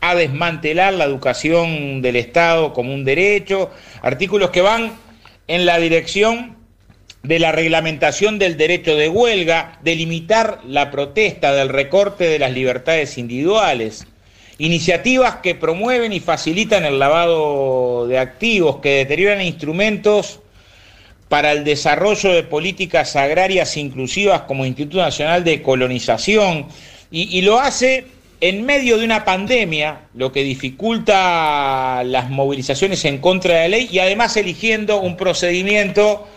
a 0.00 0.16
desmantelar 0.16 0.94
la 0.94 1.04
educación 1.04 2.02
del 2.02 2.16
Estado 2.16 2.72
como 2.72 2.92
un 2.92 3.04
derecho, 3.04 3.70
artículos 4.02 4.50
que 4.50 4.60
van 4.60 4.92
en 5.46 5.64
la 5.64 5.78
dirección 5.78 6.56
de 7.22 7.38
la 7.38 7.52
reglamentación 7.52 8.38
del 8.38 8.56
derecho 8.56 8.96
de 8.96 9.08
huelga, 9.08 9.78
de 9.82 9.94
limitar 9.94 10.58
la 10.66 10.90
protesta, 10.90 11.52
del 11.54 11.68
recorte 11.68 12.24
de 12.24 12.40
las 12.40 12.52
libertades 12.52 13.16
individuales, 13.16 14.06
iniciativas 14.58 15.36
que 15.36 15.54
promueven 15.54 16.12
y 16.12 16.18
facilitan 16.18 16.84
el 16.84 16.98
lavado 16.98 18.08
de 18.08 18.18
activos, 18.18 18.78
que 18.78 18.96
deterioran 18.96 19.40
instrumentos 19.40 20.40
para 21.32 21.52
el 21.52 21.64
desarrollo 21.64 22.30
de 22.30 22.42
políticas 22.42 23.16
agrarias 23.16 23.78
inclusivas 23.78 24.42
como 24.42 24.66
Instituto 24.66 24.98
Nacional 24.98 25.42
de 25.44 25.62
Colonización, 25.62 26.66
y, 27.10 27.40
lo 27.40 27.58
hace 27.58 28.04
en 28.42 28.66
medio 28.66 28.98
de 28.98 29.06
una 29.06 29.24
pandemia, 29.24 30.00
lo 30.12 30.30
que 30.30 30.42
dificulta 30.42 32.04
las 32.04 32.28
movilizaciones 32.28 33.02
en 33.06 33.16
contra 33.16 33.54
de 33.54 33.60
la 33.60 33.68
ley 33.68 33.88
y 33.90 33.98
además 34.00 34.36
eligiendo 34.36 35.00
un 35.00 35.16
procedimiento 35.16 36.28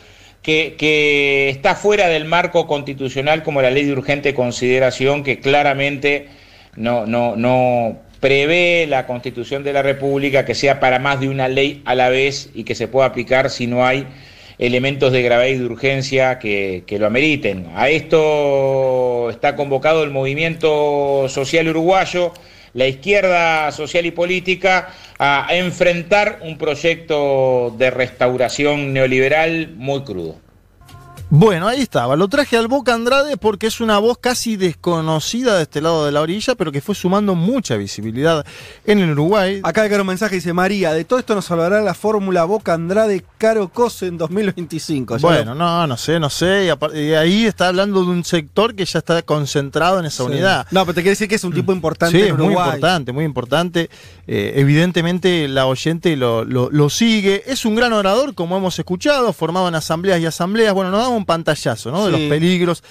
que, 0.41 0.75
que, 0.77 1.49
está 1.49 1.75
fuera 1.75 2.07
del 2.07 2.23
marco 2.23 2.65
constitucional 2.65 3.43
como 3.43 3.61
la 3.61 3.71
ley 3.71 3.83
de 3.83 3.91
urgente 3.91 4.33
consideración 4.33 5.23
que 5.25 5.41
claramente 5.41 6.29
no, 6.77 7.05
no, 7.05 7.35
no 7.35 7.97
prevé 8.21 8.87
la 8.87 9.05
constitución 9.05 9.65
de 9.65 9.73
la 9.73 9.81
República 9.81 10.45
que 10.45 10.55
sea 10.55 10.79
para 10.79 10.99
más 10.99 11.19
de 11.19 11.27
una 11.27 11.49
ley 11.49 11.81
a 11.83 11.95
la 11.95 12.07
vez 12.07 12.49
y 12.55 12.63
que 12.63 12.75
se 12.75 12.87
pueda 12.87 13.07
aplicar 13.07 13.49
si 13.49 13.67
no 13.67 13.85
hay 13.85 14.07
elementos 14.57 15.11
de 15.11 15.21
gravedad 15.21 15.55
y 15.55 15.59
de 15.59 15.65
urgencia 15.65 16.39
que, 16.39 16.83
que, 16.87 16.99
lo 16.99 17.07
ameriten. 17.07 17.67
A 17.75 17.89
esto 17.89 19.29
está 19.29 19.55
convocado 19.55 20.03
el 20.03 20.11
movimiento 20.11 21.27
social 21.29 21.67
uruguayo, 21.67 22.33
la 22.73 22.87
izquierda 22.87 23.71
social 23.71 24.05
y 24.05 24.11
política, 24.11 24.89
a 25.17 25.47
enfrentar 25.51 26.39
un 26.41 26.57
proyecto 26.57 27.73
de 27.77 27.89
restauración 27.89 28.93
neoliberal 28.93 29.69
muy 29.75 30.03
crudo. 30.03 30.44
Bueno, 31.29 31.67
ahí 31.67 31.81
estaba. 31.81 32.15
Lo 32.15 32.27
traje 32.27 32.55
al 32.55 32.67
Boca 32.67 32.93
Andrade 32.93 33.35
porque 33.35 33.67
es 33.67 33.81
una 33.81 33.97
voz 33.97 34.19
casi 34.19 34.57
desconocida 34.57 35.57
de 35.57 35.63
este 35.63 35.81
lado 35.81 36.05
de 36.05 36.11
la 36.11 36.21
orilla, 36.21 36.53
pero 36.55 36.71
que 36.71 36.81
fue 36.81 36.93
sumando 36.93 37.33
mucha 37.33 37.77
visibilidad 37.77 38.45
en 38.85 38.99
el 38.99 39.11
Uruguay. 39.11 39.59
Acá 39.63 39.81
hay 39.81 39.93
un 39.93 40.05
mensaje 40.05 40.35
dice 40.35 40.53
María, 40.53 40.93
de 40.93 41.03
todo 41.03 41.17
esto 41.17 41.33
nos 41.33 41.49
hablará 41.49 41.81
la 41.81 41.95
fórmula 41.95 42.45
Boca 42.45 42.73
Andrade 42.73 43.23
Caro 43.37 43.69
Cose 43.69 44.07
en 44.07 44.17
2025. 44.17 45.17
¿Ya 45.17 45.21
bueno, 45.21 45.55
no, 45.55 45.87
no 45.87 45.97
sé, 45.97 46.19
no 46.19 46.29
sé. 46.29 46.69
Y, 46.93 46.99
y, 46.99 47.13
ahí 47.13 47.45
está 47.45 47.69
hablando 47.69 48.03
de 48.03 48.11
un 48.11 48.23
sector 48.23 48.75
que 48.75 48.85
ya 48.85 48.99
está 48.99 49.21
concentrado 49.23 49.99
en 49.99 50.05
esa 50.05 50.23
sí. 50.23 50.29
unidad. 50.29 50.67
No, 50.69 50.81
pero 50.81 50.93
te 50.93 51.01
quiere 51.01 51.11
decir 51.11 51.27
que 51.27 51.35
es 51.35 51.43
un 51.43 51.53
tipo 51.53 51.73
importante 51.73 52.17
sí, 52.17 52.27
en 52.27 52.33
Uruguay. 52.33 52.55
muy 52.55 52.63
importante, 52.65 53.11
muy 53.11 53.25
importante. 53.25 53.89
Eh, 54.27 54.53
evidentemente 54.55 55.47
la 55.47 55.65
oyente 55.65 56.15
lo, 56.15 56.45
lo, 56.45 56.69
lo, 56.69 56.89
sigue. 56.89 57.43
Es 57.47 57.65
un 57.65 57.75
gran 57.75 57.93
orador, 57.93 58.35
como 58.35 58.57
hemos 58.57 58.77
escuchado, 58.77 59.33
formado 59.33 59.67
en 59.67 59.75
asambleas 59.75 60.19
y 60.19 60.25
asambleas. 60.25 60.73
Bueno, 60.73 60.91
nos 60.91 61.01
damos 61.01 61.14
un 61.17 61.25
pantallazo, 61.25 61.91
¿no? 61.91 62.05
De 62.05 62.11
los 62.11 62.21
peligros. 62.21 62.83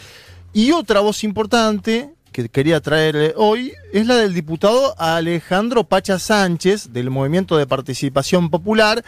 Y 0.53 0.73
otra 0.73 1.01
voz 1.01 1.25
importante 1.25 2.15
que 2.33 2.49
quería 2.49 2.81
traer 2.81 3.35
hoy 3.37 3.73
es 3.93 4.07
la 4.07 4.17
del 4.17 4.35
diputado 4.35 4.95
Alejandro 4.99 5.85
Pacha 5.85 6.19
Sánchez, 6.19 6.93
del 6.93 7.11
Movimiento 7.11 7.57
de 7.57 7.67
Participación 7.67 8.51
Popular. 8.51 9.05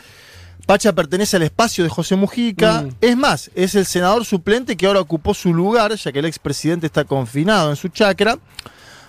Pacha 0.66 0.92
pertenece 0.92 1.36
al 1.36 1.42
espacio 1.42 1.84
de 1.84 1.90
José 1.90 2.16
Mujica. 2.16 2.82
Mm. 2.82 2.90
Es 3.00 3.16
más, 3.16 3.50
es 3.54 3.74
el 3.74 3.86
senador 3.86 4.24
suplente 4.24 4.76
que 4.76 4.86
ahora 4.86 5.00
ocupó 5.00 5.34
su 5.34 5.54
lugar, 5.54 5.94
ya 5.94 6.12
que 6.12 6.18
el 6.18 6.24
expresidente 6.24 6.86
está 6.86 7.04
confinado 7.04 7.70
en 7.70 7.76
su 7.76 7.88
chacra. 7.88 8.38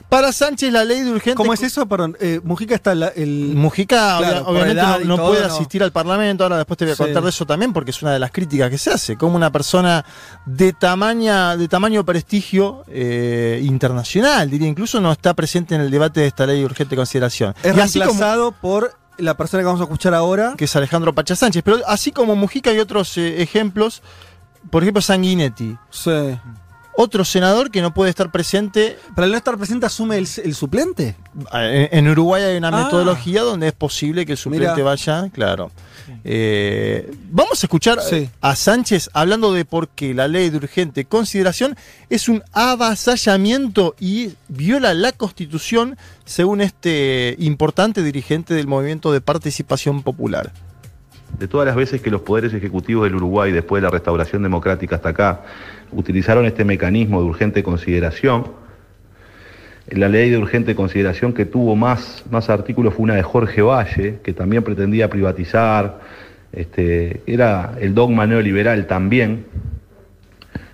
Para 0.10 0.32
Sánchez 0.32 0.72
la 0.72 0.86
ley 0.86 1.02
de 1.02 1.12
urgente... 1.12 1.36
¿Cómo 1.36 1.54
es 1.54 1.62
eso? 1.62 1.86
Perdón, 1.86 2.16
eh, 2.22 2.40
Mujica 2.42 2.76
está 2.76 2.96
la, 2.96 3.10
el... 3.10 3.54
Mujica 3.56 4.18
claro, 4.20 4.48
obviamente 4.48 4.82
no, 4.82 5.00
no 5.00 5.16
todo, 5.18 5.28
puede 5.30 5.46
no. 5.46 5.54
asistir 5.54 5.84
al 5.84 5.92
Parlamento, 5.92 6.44
ahora 6.44 6.58
después 6.58 6.78
te 6.78 6.86
voy 6.86 6.94
a 6.94 6.98
contar 6.98 7.18
sí. 7.18 7.24
de 7.24 7.30
eso 7.30 7.46
también, 7.46 7.74
porque 7.74 7.92
es 7.92 8.02
una 8.02 8.14
de 8.14 8.20
las 8.20 8.32
críticas 8.32 8.70
que 8.70 8.78
se 8.78 8.90
hace, 8.90 9.18
como 9.18 9.36
una 9.36 9.52
persona 9.52 10.06
de, 10.46 10.72
tamaña, 10.72 11.58
de 11.58 11.68
tamaño 11.68 12.06
prestigio 12.06 12.86
eh, 12.88 13.60
internacional, 13.64 14.50
diría, 14.50 14.70
incluso 14.70 15.02
no 15.02 15.12
está 15.12 15.34
presente 15.34 15.76
en 15.76 15.82
el 15.82 15.92
debate 15.92 16.22
de 16.22 16.28
esta 16.28 16.46
ley 16.46 16.60
de 16.60 16.66
urgente 16.66 16.96
consideración. 16.96 17.54
Es 17.62 17.96
y 17.96 18.00
como, 18.00 18.54
por 18.54 18.96
la 19.18 19.36
persona 19.36 19.62
que 19.62 19.66
vamos 19.66 19.82
a 19.82 19.86
escuchar 19.86 20.14
ahora. 20.14 20.54
Que 20.58 20.66
es 20.66 20.76
Alejandro 20.78 21.14
Pacha 21.14 21.36
Sánchez, 21.36 21.64
pero 21.66 21.80
así 21.86 22.14
como 22.14 22.36
Mujica 22.38 22.70
hay 22.70 22.80
otros 22.80 23.18
eh, 23.18 23.42
ejemplos, 23.42 24.02
por 24.70 24.84
ejemplo 24.84 25.02
Sanguinetti. 25.02 25.76
Sí 25.90 26.38
otro 26.98 27.24
senador 27.24 27.70
que 27.70 27.82
no 27.82 27.94
puede 27.94 28.10
estar 28.10 28.32
presente. 28.32 28.98
¿Pero 29.16 29.26
al 29.26 29.32
no 29.32 29.38
estar 29.38 29.56
presente 29.56 29.86
asume 29.86 30.18
el, 30.18 30.28
el 30.44 30.56
suplente? 30.56 31.16
En, 31.54 31.90
en, 31.92 32.08
Uruguay 32.10 32.42
hay 32.42 32.58
una 32.58 32.70
ah. 32.70 32.84
metodología 32.86 33.44
donde 33.44 33.68
es 33.68 33.74
posible 33.74 34.26
que 34.26 34.32
el 34.32 34.38
suplente 34.38 34.72
Mira. 34.72 34.84
vaya, 34.84 35.30
claro. 35.32 35.72
Eh, 36.24 37.12
vamos 37.30 37.64
a 37.64 37.66
escuchar 37.68 38.00
sí. 38.02 38.30
a 38.42 38.56
Sánchez 38.56 39.10
hablando 39.14 39.54
de 39.54 39.64
por 39.64 39.90
qué 39.90 40.14
la 40.14 40.28
ley 40.28 40.50
de 40.50 40.58
urgente 40.58 41.06
consideración 41.06 41.76
es 42.10 42.30
un 42.30 42.44
avasallamiento 42.54 43.96
y 44.00 44.32
viola 44.48 44.94
la 44.94 45.12
constitución, 45.12 45.98
según 46.26 46.62
este 46.62 47.36
importante 47.40 48.02
dirigente 48.02 48.56
del 48.56 48.68
movimiento 48.68 49.12
de 49.12 49.22
participación 49.22 50.02
popular. 50.02 50.52
De 51.40 51.48
todas 51.48 51.68
las 51.68 51.76
veces 51.76 52.02
que 52.02 52.10
los 52.10 52.22
poderes 52.22 52.54
ejecutivos 52.54 53.04
del 53.04 53.16
Uruguay, 53.16 53.52
después 53.52 53.82
de 53.82 53.88
la 53.88 53.92
restauración 53.92 54.42
democrática 54.44 54.96
hasta 54.96 55.10
acá, 55.10 55.42
utilizaron 55.92 56.46
este 56.46 56.64
mecanismo 56.64 57.22
de 57.22 57.28
urgente 57.28 57.64
consideración. 57.64 58.46
La 59.90 60.10
ley 60.10 60.30
de 60.30 60.38
urgente 60.38 60.76
consideración 60.76 61.34
que 61.34 61.46
tuvo 61.46 61.76
más, 61.76 62.26
más 62.32 62.50
artículos 62.50 62.94
fue 62.94 63.04
una 63.04 63.16
de 63.16 63.24
Jorge 63.24 63.62
Valle, 63.62 64.20
que 64.24 64.34
también 64.34 64.64
pretendía 64.64 65.10
privatizar, 65.10 66.00
este, 66.52 67.22
era 67.28 67.76
el 67.80 67.94
dogma 67.94 68.26
neoliberal 68.26 68.88
también, 68.88 69.46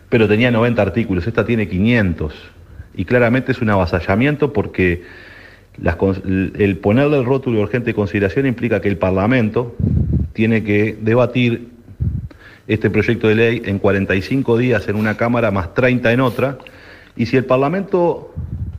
pero 0.09 0.27
tenía 0.27 0.51
90 0.51 0.81
artículos, 0.81 1.27
esta 1.27 1.45
tiene 1.45 1.67
500, 1.67 2.33
y 2.95 3.05
claramente 3.05 3.51
es 3.51 3.61
un 3.61 3.69
avasallamiento 3.69 4.53
porque 4.53 5.03
el 5.83 6.77
ponerle 6.77 7.17
el 7.17 7.25
rótulo 7.25 7.57
de 7.57 7.63
urgente 7.63 7.93
consideración 7.93 8.45
implica 8.45 8.79
que 8.79 8.89
el 8.89 8.97
Parlamento 8.97 9.75
tiene 10.33 10.63
que 10.63 10.97
debatir 10.99 11.69
este 12.67 12.89
proyecto 12.89 13.27
de 13.27 13.35
ley 13.35 13.61
en 13.65 13.79
45 13.79 14.57
días 14.57 14.87
en 14.87 14.95
una 14.95 15.15
Cámara 15.17 15.51
más 15.51 15.73
30 15.73 16.11
en 16.11 16.21
otra, 16.21 16.57
y 17.15 17.27
si 17.27 17.37
el 17.37 17.45
Parlamento 17.45 18.33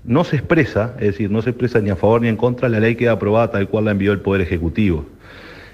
no 0.04 0.24
se 0.24 0.36
expresa, 0.36 0.94
es 0.98 1.06
decir, 1.08 1.30
no 1.30 1.42
se 1.42 1.50
expresa 1.50 1.80
ni 1.80 1.90
a 1.90 1.96
favor 1.96 2.20
ni 2.20 2.28
en 2.28 2.36
contra, 2.36 2.68
la 2.68 2.80
ley 2.80 2.96
queda 2.96 3.12
aprobada 3.12 3.50
tal 3.50 3.68
cual 3.68 3.86
la 3.86 3.92
envió 3.92 4.12
el 4.12 4.20
Poder 4.20 4.42
Ejecutivo. 4.42 5.06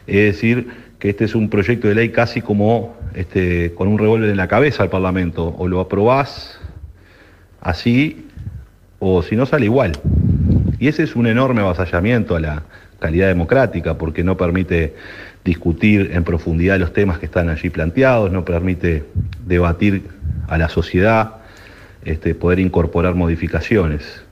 Es 0.06 0.34
decir, 0.34 0.68
que 0.98 1.10
este 1.10 1.24
es 1.24 1.34
un 1.34 1.48
proyecto 1.48 1.88
de 1.88 1.94
ley 1.94 2.10
casi 2.10 2.40
como 2.42 2.96
este, 3.14 3.72
con 3.74 3.88
un 3.88 3.98
revólver 3.98 4.30
en 4.30 4.36
la 4.36 4.48
cabeza 4.48 4.82
al 4.82 4.90
Parlamento, 4.90 5.54
o 5.58 5.66
lo 5.66 5.80
aprobás 5.80 6.60
así, 7.60 8.26
o 8.98 9.22
si 9.22 9.34
no 9.36 9.46
sale 9.46 9.64
igual. 9.64 9.92
Y 10.78 10.88
ese 10.88 11.02
es 11.02 11.16
un 11.16 11.26
enorme 11.26 11.62
avasallamiento 11.62 12.36
a 12.36 12.40
la 12.40 12.62
calidad 12.98 13.28
democrática, 13.28 13.96
porque 13.96 14.22
no 14.22 14.36
permite 14.36 14.94
discutir 15.44 16.10
en 16.12 16.24
profundidad 16.24 16.78
los 16.78 16.92
temas 16.92 17.18
que 17.18 17.26
están 17.26 17.48
allí 17.48 17.70
planteados, 17.70 18.30
no 18.30 18.44
permite 18.44 19.04
debatir 19.46 20.02
a 20.48 20.58
la 20.58 20.68
sociedad, 20.68 21.36
este, 22.04 22.34
poder 22.34 22.58
incorporar 22.58 23.14
modificaciones. 23.14 24.22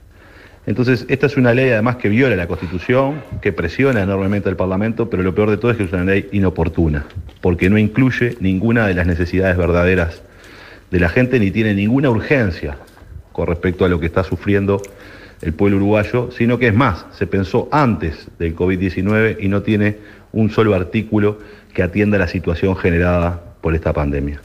Entonces, 0.66 1.06
esta 1.08 1.26
es 1.26 1.36
una 1.38 1.54
ley 1.54 1.70
además 1.70 1.96
que 1.96 2.10
viola 2.10 2.36
la 2.36 2.46
Constitución, 2.46 3.22
que 3.40 3.52
presiona 3.52 4.02
enormemente 4.02 4.50
al 4.50 4.56
Parlamento, 4.56 5.08
pero 5.08 5.22
lo 5.22 5.34
peor 5.34 5.48
de 5.48 5.56
todo 5.56 5.70
es 5.70 5.78
que 5.78 5.84
es 5.84 5.92
una 5.92 6.04
ley 6.04 6.28
inoportuna, 6.32 7.06
porque 7.40 7.70
no 7.70 7.78
incluye 7.78 8.36
ninguna 8.40 8.86
de 8.86 8.94
las 8.94 9.06
necesidades 9.06 9.56
verdaderas 9.56 10.22
de 10.90 11.00
la 11.00 11.08
gente 11.08 11.38
ni 11.40 11.50
tiene 11.50 11.74
ninguna 11.74 12.10
urgencia 12.10 12.76
con 13.32 13.46
respecto 13.46 13.84
a 13.84 13.88
lo 13.88 14.00
que 14.00 14.06
está 14.06 14.24
sufriendo 14.24 14.82
el 15.40 15.52
pueblo 15.52 15.76
uruguayo, 15.76 16.30
sino 16.32 16.58
que 16.58 16.68
es 16.68 16.74
más, 16.74 17.06
se 17.12 17.26
pensó 17.26 17.68
antes 17.70 18.28
del 18.38 18.56
COVID-19 18.56 19.38
y 19.40 19.48
no 19.48 19.62
tiene 19.62 19.96
un 20.32 20.50
solo 20.50 20.74
artículo 20.74 21.38
que 21.74 21.82
atienda 21.82 22.18
la 22.18 22.28
situación 22.28 22.76
generada 22.76 23.40
por 23.60 23.74
esta 23.74 23.92
pandemia. 23.92 24.40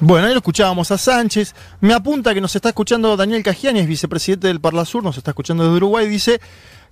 Bueno, 0.00 0.26
ahí 0.28 0.32
lo 0.32 0.38
escuchábamos 0.38 0.90
a 0.92 0.98
Sánchez. 0.98 1.54
Me 1.80 1.92
apunta 1.92 2.32
que 2.32 2.40
nos 2.40 2.54
está 2.54 2.68
escuchando 2.68 3.16
Daniel 3.16 3.42
Cajiani, 3.42 3.80
es 3.80 3.88
vicepresidente 3.88 4.46
del 4.46 4.60
Parlasur, 4.60 5.02
nos 5.02 5.16
está 5.18 5.32
escuchando 5.32 5.64
desde 5.64 5.76
Uruguay. 5.76 6.06
Dice 6.08 6.40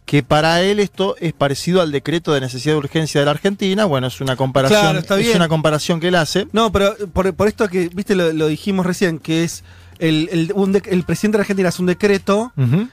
que 0.04 0.22
para 0.24 0.60
él 0.62 0.80
esto 0.80 1.14
es 1.20 1.32
parecido 1.32 1.80
al 1.82 1.92
decreto 1.92 2.32
de 2.32 2.40
necesidad 2.40 2.74
de 2.74 2.78
urgencia 2.78 3.20
de 3.20 3.24
la 3.24 3.30
Argentina. 3.32 3.84
Bueno, 3.84 4.08
es 4.08 4.20
una 4.20 4.34
comparación, 4.36 4.80
Claro, 4.80 4.98
está 4.98 5.18
es 5.18 5.24
bien. 5.26 5.36
una 5.36 5.48
comparación 5.48 6.00
que 6.00 6.08
él 6.08 6.16
hace. 6.16 6.48
No, 6.52 6.72
pero 6.72 6.96
por, 7.12 7.32
por 7.34 7.46
esto 7.48 7.68
que, 7.68 7.88
viste, 7.92 8.16
lo, 8.16 8.32
lo 8.32 8.48
dijimos 8.48 8.84
recién, 8.86 9.18
que 9.20 9.44
es 9.44 9.62
el, 9.98 10.28
el, 10.30 10.52
un 10.54 10.72
de- 10.72 10.82
el 10.86 11.02
presidente 11.04 11.38
de 11.38 11.42
Argentina 11.42 11.68
hace 11.68 11.82
un 11.82 11.86
decreto 11.86 12.52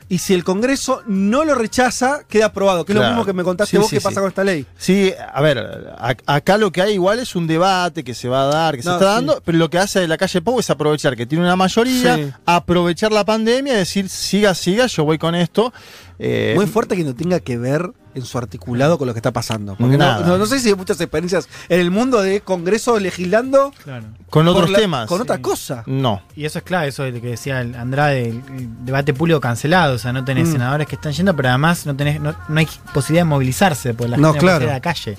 y 0.09 0.17
si 0.19 0.33
el 0.33 0.43
Congreso 0.43 1.01
no 1.07 1.43
lo 1.45 1.55
rechaza, 1.55 2.21
queda 2.27 2.45
aprobado, 2.47 2.85
que 2.85 2.93
es 2.93 2.97
lo 2.99 3.05
mismo 3.07 3.25
que 3.25 3.33
me 3.33 3.43
contaste 3.43 3.71
Sí, 3.71 3.77
vos 3.77 3.87
sí, 3.89 3.95
que 3.95 3.99
sí. 3.99 4.03
pasa 4.05 4.19
con 4.21 4.29
esta 4.29 4.43
ley. 4.43 4.65
Sí, 4.77 5.11
a 5.33 5.41
ver, 5.41 5.57
a- 5.59 6.15
acá 6.25 6.57
lo 6.57 6.71
que 6.71 6.81
hay 6.81 6.93
igual 6.93 7.19
es 7.19 7.35
un 7.35 7.47
debate 7.47 8.03
que 8.03 8.13
se 8.13 8.27
va 8.29 8.43
a 8.43 8.45
dar, 8.47 8.75
que 8.75 8.83
se 8.83 8.91
está 8.91 9.05
dando, 9.05 9.41
pero 9.45 9.57
lo 9.57 9.69
que 9.69 9.77
hace 9.79 10.07
la 10.07 10.17
calle 10.17 10.41
Pau 10.41 10.59
es 10.59 10.69
aprovechar 10.69 11.15
que 11.15 11.25
tiene 11.25 11.43
una 11.43 11.55
mayoría, 11.55 12.39
aprovechar 12.45 13.11
la 13.11 13.25
pandemia 13.25 13.73
y 13.73 13.77
decir, 13.77 14.09
siga, 14.09 14.53
siga, 14.53 14.87
yo 14.87 15.03
voy 15.05 15.17
con 15.17 15.35
esto. 15.35 15.73
Eh, 16.19 16.53
Muy 16.55 16.67
fuerte 16.67 16.95
que 16.95 17.03
no 17.03 17.15
tenga 17.15 17.39
que 17.39 17.57
ver 17.57 17.91
en 18.15 18.23
su 18.25 18.37
articulado 18.37 18.97
con 18.97 19.07
lo 19.07 19.13
que 19.13 19.19
está 19.19 19.31
pasando. 19.31 19.75
Porque 19.75 19.97
no, 19.97 20.05
Nada. 20.05 20.25
no, 20.25 20.37
no 20.37 20.45
sé 20.45 20.59
si 20.59 20.69
hay 20.69 20.75
muchas 20.75 20.99
experiencias 21.01 21.47
en 21.69 21.79
el 21.79 21.91
mundo 21.91 22.21
de 22.21 22.41
Congreso 22.41 22.99
legislando 22.99 23.73
Claro. 23.83 24.05
con 24.29 24.45
por 24.45 24.55
otros 24.55 24.69
la- 24.71 24.79
temas. 24.79 25.07
Con 25.07 25.21
otra 25.21 25.39
cosa. 25.39 25.83
No. 25.85 26.21
Y 26.35 26.45
eso 26.45 26.59
es 26.59 26.63
clave, 26.65 26.87
eso 26.89 27.03
de 27.03 27.11
lo 27.11 27.21
que 27.21 27.27
decía 27.27 27.59
Andrade, 27.59 28.29
el, 28.29 28.41
el 28.57 28.85
debate 28.85 29.13
público 29.13 29.39
cancelado. 29.41 29.95
O 29.95 29.97
sea, 29.97 30.13
no 30.13 30.23
tenés 30.23 30.49
Mm. 30.49 30.51
senadores 30.53 30.87
que 30.87 30.95
están 30.95 31.11
yendo, 31.13 31.35
pero 31.35 31.49
además 31.49 31.85
no 31.85 31.95
tenés, 31.95 32.19
no, 32.21 32.35
no 32.47 32.59
hay 32.59 32.67
posibilidad 32.93 33.21
de 33.25 33.29
movilizarse, 33.29 33.93
porque 33.93 34.11
la 34.11 34.17
No, 34.17 34.33
gente 34.33 34.39
claro. 34.45 34.69
a 34.69 34.73
la 34.73 34.79
calle. 34.81 35.17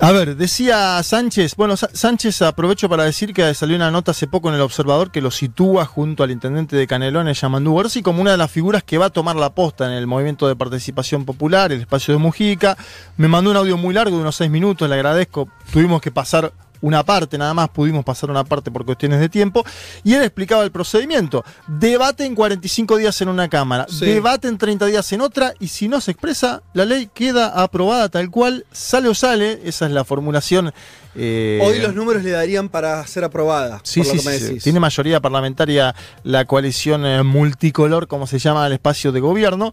A 0.00 0.10
ver, 0.10 0.36
decía 0.36 1.00
Sánchez, 1.04 1.54
bueno, 1.54 1.76
Sánchez 1.76 2.42
aprovecho 2.42 2.88
para 2.88 3.04
decir 3.04 3.32
que 3.32 3.54
salió 3.54 3.76
una 3.76 3.92
nota 3.92 4.10
hace 4.10 4.26
poco 4.26 4.48
en 4.48 4.56
El 4.56 4.60
Observador 4.60 5.12
que 5.12 5.20
lo 5.20 5.30
sitúa 5.30 5.84
junto 5.86 6.24
al 6.24 6.32
intendente 6.32 6.74
de 6.74 6.88
Canelones, 6.88 7.40
Yamandú 7.40 7.76
Orsi, 7.76 8.02
como 8.02 8.20
una 8.20 8.32
de 8.32 8.36
las 8.36 8.50
figuras 8.50 8.82
que 8.82 8.98
va 8.98 9.06
a 9.06 9.10
tomar 9.10 9.36
la 9.36 9.54
posta 9.54 9.86
en 9.86 9.92
el 9.92 10.08
movimiento 10.08 10.48
de 10.48 10.56
participación 10.56 11.24
popular, 11.24 11.70
el 11.70 11.82
espacio 11.82 12.14
de 12.14 12.18
Mujica. 12.18 12.76
Me 13.16 13.28
mandó 13.28 13.52
un 13.52 13.56
audio 13.56 13.76
muy 13.76 13.94
largo 13.94 14.16
de 14.16 14.22
unos 14.22 14.34
seis 14.34 14.50
minutos, 14.50 14.88
le 14.88 14.96
agradezco. 14.96 15.48
Tuvimos 15.72 16.00
que 16.00 16.10
pasar 16.10 16.52
una 16.82 17.02
parte, 17.04 17.38
nada 17.38 17.54
más 17.54 17.70
pudimos 17.70 18.04
pasar 18.04 18.30
una 18.30 18.44
parte 18.44 18.70
por 18.70 18.84
cuestiones 18.84 19.18
de 19.20 19.28
tiempo. 19.28 19.64
Y 20.04 20.12
él 20.14 20.22
explicaba 20.22 20.62
el 20.64 20.70
procedimiento. 20.70 21.42
Debate 21.66 22.26
en 22.26 22.34
45 22.34 22.98
días 22.98 23.18
en 23.22 23.28
una 23.28 23.48
Cámara, 23.48 23.86
Sí. 23.88 24.04
debate 24.04 24.48
en 24.48 24.58
30 24.58 24.86
días 24.86 25.10
en 25.12 25.20
otra, 25.22 25.54
y 25.58 25.68
si 25.68 25.88
no 25.88 26.00
se 26.00 26.10
expresa, 26.10 26.62
la 26.74 26.84
ley 26.84 27.08
queda 27.12 27.48
aprobada 27.62 28.08
tal 28.10 28.30
cual, 28.30 28.66
sale 28.70 29.08
o 29.08 29.14
sale, 29.14 29.60
esa 29.64 29.86
es 29.86 29.92
la 29.92 30.04
formulación. 30.04 30.72
eh, 31.14 31.60
Hoy 31.62 31.78
los 31.78 31.94
números 31.94 32.22
le 32.22 32.30
darían 32.30 32.68
para 32.68 33.06
ser 33.06 33.24
aprobada. 33.24 33.80
Sí, 33.84 34.00
por 34.00 34.08
lo 34.08 34.12
sí, 34.14 34.18
que 34.20 34.24
me 34.30 34.38
sí. 34.38 34.58
Tiene 34.60 34.80
mayoría 34.80 35.20
parlamentaria 35.20 35.94
la 36.24 36.44
coalición 36.46 37.04
eh, 37.06 37.22
multicolor, 37.22 38.08
como 38.08 38.26
se 38.26 38.38
llama 38.38 38.66
el 38.66 38.72
espacio 38.72 39.12
de 39.12 39.20
gobierno. 39.20 39.72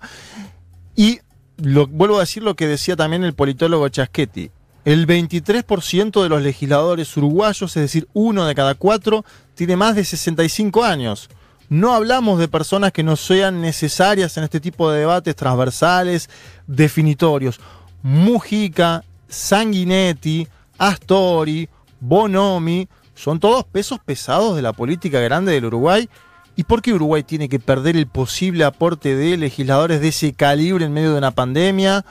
Y 0.95 1.19
lo, 1.57 1.87
vuelvo 1.87 2.17
a 2.17 2.21
decir 2.21 2.43
lo 2.43 2.55
que 2.55 2.67
decía 2.67 2.95
también 2.95 3.23
el 3.23 3.33
politólogo 3.33 3.87
Chaschetti. 3.89 4.51
El 4.89 5.05
23% 5.05 6.24
de 6.24 6.29
los 6.29 6.41
legisladores 6.41 7.15
uruguayos, 7.15 7.77
es 7.77 7.84
decir, 7.84 8.08
uno 8.13 8.48
de 8.48 8.55
cada 8.55 8.74
cuatro, 8.74 9.24
tiene 9.53 9.75
más 9.75 9.96
de 9.96 10.03
65 10.03 10.84
años. 10.84 11.29
No 11.69 11.93
hablamos 11.93 12.39
de 12.39 12.48
personas 12.48 12.91
que 12.91 13.03
no 13.03 13.15
sean 13.15 13.62
necesarias 13.62 14.36
en 14.38 14.46
este 14.46 14.60
tipo 14.60 14.89
de 14.89 15.01
debates 15.01 15.36
transversales, 15.36 16.27
definitorios. 16.65 17.60
Mujica, 18.01 19.03
Sanguinetti, 19.27 20.48
Astori, 20.79 21.69
Bonomi, 22.00 22.88
son 23.13 23.39
todos 23.39 23.65
pesos 23.65 24.00
pesados 24.03 24.55
de 24.55 24.63
la 24.63 24.74
política 24.74 25.19
grande 25.19 25.51
del 25.51 25.65
Uruguay. 25.65 26.10
¿Y 26.55 26.63
por 26.63 26.81
qué 26.81 26.93
Uruguay 26.93 27.22
tiene 27.22 27.48
que 27.48 27.60
perder 27.60 27.96
el 27.96 28.08
posible 28.08 28.63
aporte 28.63 29.15
de 29.15 29.38
legisladores 29.38 30.01
de 30.01 30.08
ese 30.08 30.34
calibre 30.34 30.84
en 30.84 30.93
medio 30.93 31.12
de 31.12 31.19
una 31.19 31.29
pandemia? 31.29 32.03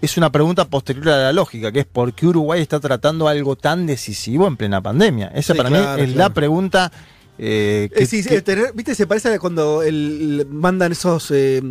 Es 0.00 0.16
una 0.18 0.30
pregunta 0.30 0.66
posterior 0.66 1.08
a 1.08 1.16
la 1.16 1.32
lógica, 1.32 1.72
que 1.72 1.80
es 1.80 1.86
¿por 1.86 2.12
qué 2.12 2.26
Uruguay 2.26 2.60
está 2.60 2.78
tratando 2.78 3.26
algo 3.26 3.56
tan 3.56 3.86
decisivo 3.86 4.46
en 4.46 4.56
plena 4.56 4.82
pandemia? 4.82 5.28
Esa 5.34 5.54
Sí, 5.54 5.56
para 5.56 5.70
claro, 5.70 5.96
mí 5.96 6.02
es 6.10 6.14
la 6.16 6.30
pregunta 6.30 6.92
eh, 7.38 7.88
que, 7.94 8.02
Eh, 8.04 8.06
sí, 8.06 8.22
sí, 8.22 8.28
que- 8.28 8.42
tener- 8.42 8.72
¿Viste? 8.74 8.94
Se 8.94 9.06
parece 9.06 9.32
a 9.32 9.38
cuando 9.38 9.82
el- 9.82 10.46
mandan 10.50 10.92
esos 10.92 11.30
eh, 11.30 11.62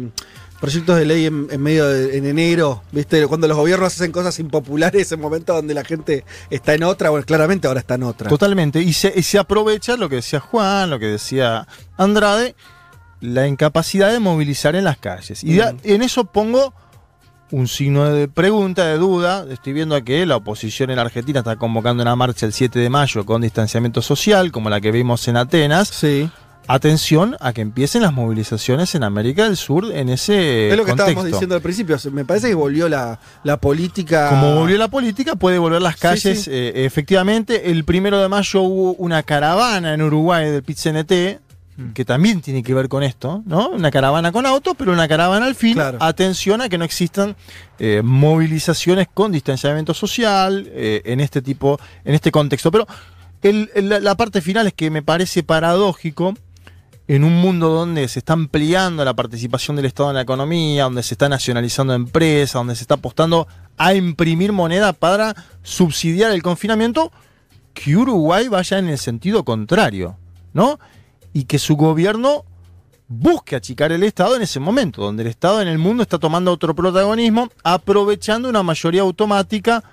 proyectos 0.60 0.98
de 0.98 1.06
ley 1.06 1.25
en, 1.27 1.48
en 1.51 1.62
medio 1.62 1.86
de 1.88 2.18
en 2.18 2.25
enero, 2.25 2.82
¿viste? 2.92 3.25
Cuando 3.27 3.48
los 3.48 3.56
gobiernos 3.56 3.94
hacen 3.94 4.12
cosas 4.12 4.39
impopulares 4.39 5.12
en 5.12 5.20
momentos 5.22 5.56
donde 5.56 5.74
la 5.75 5.84
gente 5.86 6.25
está 6.50 6.74
en 6.74 6.84
otra, 6.84 7.12
bueno, 7.12 7.25
claramente 7.25 7.68
ahora 7.68 7.82
está 7.82 7.96
en 7.96 8.03
otra. 8.03 8.30
Totalmente. 8.30 8.82
Y 8.82 8.93
se, 8.93 9.13
y 9.15 9.21
se 9.24 9.38
aprovecha 9.38 9.95
lo 9.95 10.10
que 10.10 10.15
decía 10.17 10.39
Juan, 10.39 10.89
lo 10.89 10.97
que 11.00 11.06
decía 11.08 11.67
Andrade, 11.97 12.56
la 13.21 13.47
incapacidad 13.47 14.12
de 14.12 14.19
movilizar 14.19 14.76
en 14.76 14.86
las 14.86 14.97
calles. 14.97 15.43
Y 15.43 15.56
ya- 15.58 15.76
en 15.84 16.02
eso 16.02 16.26
pongo 16.26 16.74
un 17.54 17.68
signo 17.68 18.06
de 18.12 18.28
pregunta, 18.28 18.86
de 18.88 18.98
duda. 18.98 19.46
Estoy 19.50 19.74
viendo 19.74 20.04
que 20.04 20.26
la 20.26 20.38
oposición 20.38 20.89
en 20.89 20.96
la 20.96 21.04
Argentina 21.04 21.39
está 21.39 21.56
convocando 21.56 22.02
una 22.02 22.16
marcha 22.16 22.46
el 22.48 22.54
7 22.54 22.80
de 22.80 22.89
mayo 22.89 23.26
con 23.26 23.42
distanciamiento 23.42 24.02
social, 24.02 24.52
como 24.52 24.70
la 24.72 24.82
que 24.82 24.92
vimos 24.92 25.28
en 25.28 25.38
Atenas. 25.38 25.88
Sí. 25.89 26.30
Atención 26.66 27.36
a 27.42 27.52
que 27.52 27.60
empiecen 27.60 28.02
las 28.04 28.13
movilizaciones 28.13 28.96
en 28.96 29.04
América 29.04 29.44
del 29.44 29.58
Sur 29.58 29.92
en 29.94 30.08
ese 30.08 30.70
es 30.70 30.78
lo 30.78 30.86
que 30.86 30.92
contexto. 30.92 31.10
estábamos 31.12 31.26
diciendo 31.26 31.56
al 31.56 31.62
principio. 31.62 31.98
Me 32.13 32.24
parece 32.24 32.48
que 32.48 32.56
volvió 32.56 32.88
la, 32.88 33.20
la 33.44 33.58
política. 33.58 34.30
Como 34.30 34.56
volvió 34.56 34.78
la 34.78 34.88
política, 34.88 35.36
puede 35.36 35.58
volver 35.60 35.82
las 35.82 35.96
Sí, 35.96 36.00
calles. 36.02 36.44
sí. 36.46 36.50
eh, 36.52 36.86
efectivamente, 36.86 37.70
el 37.70 37.84
primero 37.84 38.20
de 38.22 38.30
mayo 38.30 38.62
hubo 38.62 38.94
una 38.94 39.24
caravana 39.24 39.94
en 39.94 40.02
Uruguay 40.02 40.50
del 40.50 40.63
PIT-CNT, 40.63 41.39
que 41.93 42.05
también 42.05 42.41
tiene 42.41 42.62
que 42.62 42.73
ver 42.73 42.88
con 42.88 43.01
esto, 43.03 43.41
¿no? 43.45 43.69
Una 43.69 43.89
caravana 43.89 44.31
con 44.31 44.45
autos, 44.45 44.75
pero 44.77 44.91
una 44.93 45.07
caravana 45.07 45.45
al 45.47 45.55
fin. 45.55 45.73
Claro. 45.73 45.97
Atención 46.01 46.62
a 46.62 46.69
que 46.69 46.77
no 46.77 46.86
existan 46.86 47.36
eh, 47.79 48.01
movilizaciones 48.03 49.07
con 49.13 49.31
distanciamiento 49.31 49.93
social 49.93 50.67
eh, 50.71 51.01
en 51.05 51.19
este 51.19 51.41
tipo, 51.41 51.79
en 52.05 52.13
este 52.13 52.31
contexto. 52.31 52.69
Pero 52.71 52.86
el- 53.41 53.69
el- 53.75 53.89
la- 53.89 53.99
la 53.99 54.15
parte 54.15 54.41
final 54.41 54.67
es 54.67 54.73
que 54.73 54.89
me 54.91 55.01
parece 55.01 55.41
paradójico 55.43 56.36
en 57.07 57.23
un 57.23 57.36
mundo 57.41 57.69
donde 57.69 58.07
se 58.07 58.19
está 58.19 58.33
ampliando 58.33 59.03
la 59.03 59.13
participación 59.13 59.75
del 59.75 59.86
Estado 59.86 60.09
en 60.09 60.15
la 60.15 60.21
economía, 60.21 60.83
donde 60.83 61.03
se 61.03 61.15
está 61.15 61.27
nacionalizando 61.27 61.93
empresas, 61.93 62.53
donde 62.53 62.75
se 62.75 62.83
está 62.83 62.93
apostando 62.95 63.47
a 63.77 63.93
imprimir 63.93 64.51
moneda 64.53 64.93
para 64.93 65.36
subsidiar 65.63 66.31
el 66.31 66.41
confinamiento, 66.43 67.12
que 67.73 67.97
Uruguay 67.97 68.47
vaya 68.47 68.77
en 68.77 68.88
el 68.88 68.97
sentido 68.99 69.43
contrario, 69.43 70.15
¿no? 70.53 70.79
Y 71.34 71.46
que 71.46 71.60
su 71.60 71.76
gobierno 71.76 72.46
busque 73.08 73.56
achicar 73.56 73.91
el 73.91 74.04
Estado 74.04 74.36
en 74.36 74.43
ese 74.43 74.60
momento, 74.60 75.02
donde 75.02 75.24
el 75.24 75.30
Estado 75.30 75.62
en 75.62 75.67
el 75.67 75.78
mundo 75.78 76.04
está 76.04 76.17
tomando 76.17 76.52
otro 76.52 76.76
protagonismo, 76.76 77.50
aprovechando 77.63 78.50
una 78.50 78.63
mayoría 78.63 79.02
automática 79.02 79.84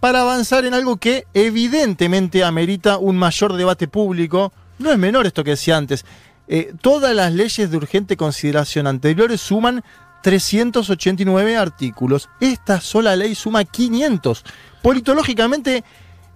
para 0.00 0.22
avanzar 0.22 0.64
en 0.64 0.74
algo 0.74 0.96
que 0.96 1.26
evidentemente 1.34 2.44
amerita 2.44 2.98
un 2.98 3.16
mayor 3.16 3.54
debate 3.54 3.88
público. 3.88 4.52
No 4.78 4.90
es 4.90 4.98
menor 4.98 5.26
esto 5.26 5.44
que 5.44 5.50
decía 5.50 5.76
antes. 5.76 6.04
Eh, 6.48 6.72
todas 6.80 7.14
las 7.14 7.32
leyes 7.32 7.70
de 7.70 7.76
urgente 7.76 8.16
consideración 8.16 8.86
anteriores 8.86 9.40
suman 9.40 9.84
389 10.22 11.56
artículos. 11.56 12.28
Esta 12.40 12.80
sola 12.80 13.14
ley 13.14 13.34
suma 13.34 13.64
500. 13.64 14.44
Politológicamente 14.82 15.84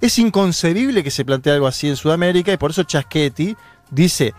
es 0.01 0.19
inconcebible 0.19 1.03
que 1.03 1.11
se 1.11 1.25
plantee 1.25 1.53
algo 1.53 1.67
así 1.67 1.89
en 1.89 1.97
Sudamérica 1.97 2.53
y 2.53 2.57
por 2.57 2.71
eso 2.71 2.83
Chaschetti 2.85 3.57
dice, 3.91 4.35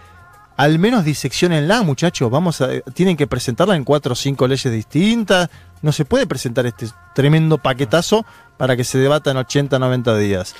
al 0.55 0.79
menos 0.79 1.03
diseccionenla, 1.05 1.83
muchachos, 1.83 2.29
vamos 2.31 2.61
a, 2.61 2.69
tienen 2.93 3.15
que 3.17 3.27
presentarla 3.27 3.75
en 3.75 3.83
cuatro 3.83 4.13
o 4.13 4.15
cinco 4.15 4.47
leyes 4.47 4.71
distintas. 4.71 5.49
No 5.81 5.91
se 5.91 6.05
puede 6.05 6.25
presentar 6.25 6.65
este 6.65 6.87
tremendo 7.13 7.57
paquetazo 7.59 8.25
para 8.57 8.75
que 8.75 8.83
se 8.83 8.97
debata 8.97 9.29
en 9.31 9.37
80, 9.37 9.77
90 9.77 10.17
días. 10.17 10.55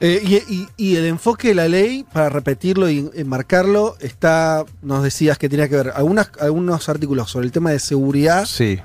Eh, 0.00 0.22
y, 0.22 0.54
y- 0.54 0.68
y 0.76 0.96
el 0.96 1.06
enfoque 1.06 1.48
de 1.48 1.54
la 1.54 1.66
ley, 1.68 2.04
para 2.12 2.28
repetirlo 2.28 2.88
y 2.90 3.10
enmarcarlo, 3.14 3.96
está, 4.00 4.64
nos 4.82 5.02
decías 5.02 5.38
que 5.38 5.48
tenía 5.48 5.68
que 5.68 5.76
ver 5.76 5.92
algunas, 5.96 6.30
algunos 6.40 6.88
artículos 6.88 7.30
sobre 7.30 7.46
el 7.46 7.52
tema 7.52 7.70
de 7.70 7.78
seguridad. 7.80 8.44
Sí. 8.44 8.78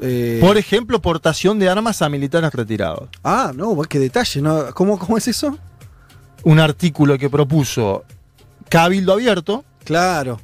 eh, 0.00 0.38
Por 0.40 0.56
ejemplo, 0.56 1.00
portación 1.00 1.58
de 1.58 1.68
armas 1.68 2.02
a 2.02 2.08
militares 2.08 2.52
retirados. 2.54 3.08
ah, 3.22 3.52
no, 3.54 3.80
qué 3.82 3.98
detalle, 4.00 4.40
¿no? 4.42 4.74
¿Cómo, 4.74 4.98
¿Cómo 4.98 5.16
es 5.18 5.28
eso? 5.28 5.56
Un 6.42 6.58
artículo 6.58 7.18
que 7.18 7.28
propuso 7.30 8.04
Cabildo 8.68 9.12
Abierto, 9.14 9.64
Claro, 9.84 10.40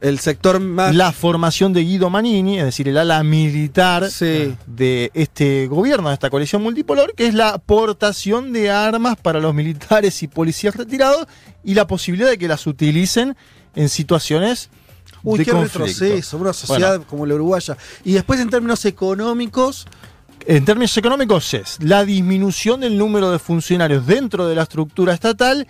el 0.00 0.20
sector 0.20 0.60
más... 0.60 0.94
la 0.94 1.10
formación 1.10 1.72
de 1.72 1.82
Guido 1.82 2.10
Manini, 2.10 2.60
es 2.60 2.64
decir, 2.66 2.86
el 2.86 2.96
ala 2.96 3.24
militar 3.24 4.08
Sí. 4.08 4.54
de 4.68 5.10
este 5.14 5.66
gobierno, 5.66 6.08
de 6.10 6.14
esta 6.14 6.30
coalición 6.30 6.62
multipolar, 6.62 7.12
que 7.16 7.26
es 7.26 7.34
la 7.34 7.58
portación 7.58 8.52
de 8.52 8.70
armas 8.70 9.16
para 9.16 9.40
los 9.40 9.52
militares 9.52 10.22
y 10.22 10.28
policías 10.28 10.76
retirados 10.76 11.26
y 11.64 11.74
la 11.74 11.88
posibilidad 11.88 12.30
de 12.30 12.38
que 12.38 12.46
las 12.46 12.68
utilicen 12.68 13.36
en 13.74 13.88
situaciones 13.88 14.70
Uy, 15.24 15.40
de 15.40 15.44
qué 15.44 15.50
conflicto. 15.50 15.78
retroceso, 15.80 16.36
una 16.36 16.52
sociedad 16.52 17.02
como 17.02 17.26
la 17.26 17.34
uruguaya. 17.34 17.76
Y 18.04 18.12
después 18.12 18.38
en 18.38 18.48
términos 18.48 18.84
económicos, 18.84 19.86
En 20.46 20.64
términos 20.64 20.94
económicos 20.98 21.52
es 21.54 21.78
la 21.82 22.04
disminución 22.04 22.80
del 22.80 22.96
número 22.98 23.30
de 23.32 23.38
funcionarios 23.40 24.06
dentro 24.06 24.46
de 24.46 24.54
la 24.54 24.62
estructura 24.64 25.14
estatal 25.14 25.66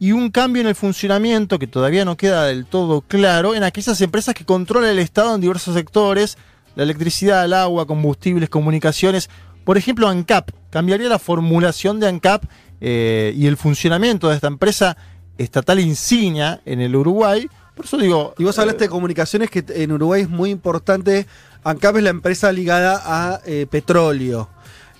y 0.00 0.12
un 0.12 0.30
cambio 0.30 0.62
en 0.62 0.66
el 0.66 0.74
funcionamiento 0.74 1.58
que 1.58 1.66
todavía 1.66 2.06
no 2.06 2.16
queda 2.16 2.46
del 2.46 2.64
todo 2.64 3.02
claro 3.02 3.54
en 3.54 3.62
aquellas 3.62 4.00
empresas 4.00 4.34
que 4.34 4.46
controla 4.46 4.90
el 4.90 4.98
Estado 4.98 5.34
en 5.34 5.42
diversos 5.42 5.74
sectores, 5.74 6.38
la 6.74 6.84
electricidad, 6.84 7.44
el 7.44 7.52
agua, 7.52 7.86
combustibles, 7.86 8.48
comunicaciones. 8.48 9.28
Por 9.62 9.76
ejemplo, 9.76 10.08
ANCAP. 10.08 10.52
Cambiaría 10.70 11.10
la 11.10 11.18
formulación 11.18 12.00
de 12.00 12.08
ANCAP 12.08 12.44
eh, 12.80 13.34
y 13.36 13.46
el 13.46 13.58
funcionamiento 13.58 14.30
de 14.30 14.36
esta 14.36 14.46
empresa 14.46 14.96
estatal 15.36 15.78
insignia 15.78 16.62
en 16.64 16.80
el 16.80 16.96
Uruguay. 16.96 17.46
Por 17.76 17.84
eso 17.84 17.98
digo. 17.98 18.34
Y 18.38 18.44
vos 18.44 18.58
hablaste 18.58 18.84
de 18.84 18.88
comunicaciones 18.88 19.50
que 19.50 19.62
en 19.68 19.92
Uruguay 19.92 20.22
es 20.22 20.30
muy 20.30 20.48
importante. 20.48 21.26
ANCAP 21.62 21.96
es 21.98 22.02
la 22.04 22.10
empresa 22.10 22.50
ligada 22.52 23.02
a 23.04 23.42
eh, 23.44 23.66
petróleo. 23.70 24.48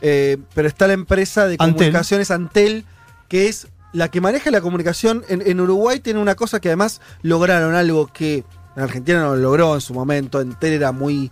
Eh, 0.02 0.36
pero 0.54 0.68
está 0.68 0.86
la 0.86 0.92
empresa 0.92 1.46
de 1.46 1.54
Antel. 1.58 1.74
comunicaciones 1.74 2.30
Antel, 2.30 2.84
que 3.28 3.48
es 3.48 3.68
la 3.92 4.08
que 4.08 4.20
maneja 4.20 4.50
la 4.50 4.60
comunicación. 4.60 5.24
En, 5.28 5.42
en 5.44 5.60
Uruguay 5.60 6.00
tiene 6.00 6.20
una 6.20 6.34
cosa 6.34 6.60
que 6.60 6.68
además 6.68 7.00
lograron 7.22 7.74
algo 7.74 8.06
que 8.06 8.44
en 8.76 8.82
Argentina 8.82 9.20
no 9.20 9.34
lo 9.34 9.42
logró 9.42 9.74
en 9.74 9.80
su 9.80 9.94
momento. 9.94 10.40
Entel 10.40 10.72
era 10.74 10.92
muy. 10.92 11.30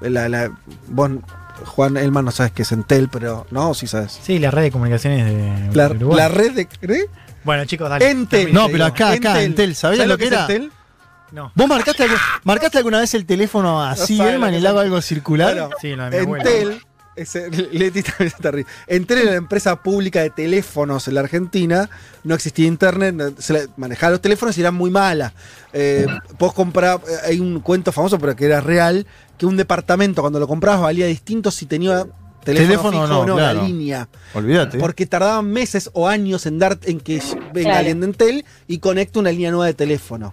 La, 0.00 0.28
la- 0.28 0.50
vos, 0.88 1.10
Juan 1.66 1.96
Elman, 1.96 2.24
no 2.24 2.30
sabes 2.30 2.52
qué 2.52 2.62
es 2.62 2.72
Entel, 2.72 3.08
pero 3.10 3.46
no, 3.50 3.74
sí 3.74 3.86
sabes. 3.86 4.18
Sí, 4.22 4.38
la 4.38 4.50
red 4.50 4.62
de 4.62 4.70
comunicaciones 4.70 5.26
de 5.26 5.74
La, 5.76 5.88
Uruguay. 5.90 6.16
la 6.18 6.28
red 6.28 6.52
de. 6.52 6.62
¿eh? 6.82 7.06
Bueno, 7.44 7.64
chicos, 7.64 7.88
dale. 7.88 8.10
Entel. 8.10 8.52
No, 8.52 8.68
pero 8.68 8.84
acá, 8.86 9.10
acá, 9.12 9.42
Entel, 9.42 9.74
¿sabías 9.74 10.06
lo 10.06 10.16
que 10.18 10.24
es 10.26 10.32
era? 10.32 10.42
Entel? 10.42 10.72
No. 11.32 11.52
¿Vos 11.54 11.68
marcaste, 11.68 12.06
marcaste 12.42 12.78
alguna 12.78 12.98
vez 12.98 13.14
el 13.14 13.24
teléfono 13.24 13.80
así, 13.82 14.18
No 14.18 14.26
Elman, 14.28 14.52
hago 14.54 14.66
son. 14.68 14.78
algo 14.78 15.00
circular? 15.00 15.52
Bueno, 15.54 15.70
Sí, 15.80 15.94
lo 15.94 16.04
de 16.10 16.10
mi 16.10 16.16
abuela. 16.24 16.44
Ese- 17.20 17.50
Leti 17.72 18.02
también 18.02 18.28
está 18.34 18.50
riendo. 18.50 18.70
Entel 18.86 19.18
era 19.18 19.30
la 19.32 19.36
empresa 19.36 19.76
pública 19.82 20.22
de 20.22 20.30
teléfonos 20.30 21.06
en 21.08 21.14
la 21.14 21.20
Argentina. 21.20 21.90
No 22.24 22.34
existía 22.34 22.66
internet, 22.66 23.14
no- 23.14 23.32
se 23.38 23.52
la- 23.52 23.60
manejaba 23.76 24.12
los 24.12 24.20
teléfonos 24.20 24.56
y 24.56 24.60
era 24.62 24.70
muy 24.70 24.90
mala. 24.90 25.32
Eh, 25.72 26.06
vos 26.38 26.52
comprabas, 26.54 27.08
eh, 27.08 27.16
hay 27.26 27.40
un 27.40 27.60
cuento 27.60 27.92
famoso, 27.92 28.18
pero 28.18 28.34
que 28.34 28.46
era 28.46 28.60
real, 28.60 29.06
que 29.38 29.46
un 29.46 29.56
departamento 29.56 30.22
cuando 30.22 30.38
lo 30.40 30.48
comprabas 30.48 30.80
valía 30.80 31.06
distinto 31.06 31.50
si 31.50 31.66
tenía 31.66 32.06
teléfono, 32.44 32.68
Teléfono 32.68 32.90
fijo 33.02 33.18
o 33.20 33.26
no, 33.26 33.34
o 33.34 33.36
claro. 33.36 33.60
la 33.62 33.66
línea. 33.68 34.08
Olvídate. 34.34 34.78
Porque 34.78 35.04
tardaban 35.06 35.50
meses 35.50 35.90
o 35.92 36.08
años 36.08 36.46
en 36.46 36.58
dar 36.58 36.78
en 36.84 36.98
que 37.00 37.22
venga 37.52 37.68
Claro. 37.70 37.78
alguien 37.78 38.00
de 38.00 38.06
Entel 38.06 38.44
y 38.66 38.78
conecte 38.78 39.18
una 39.18 39.30
línea 39.30 39.50
nueva 39.50 39.66
de 39.66 39.74
teléfono. 39.74 40.32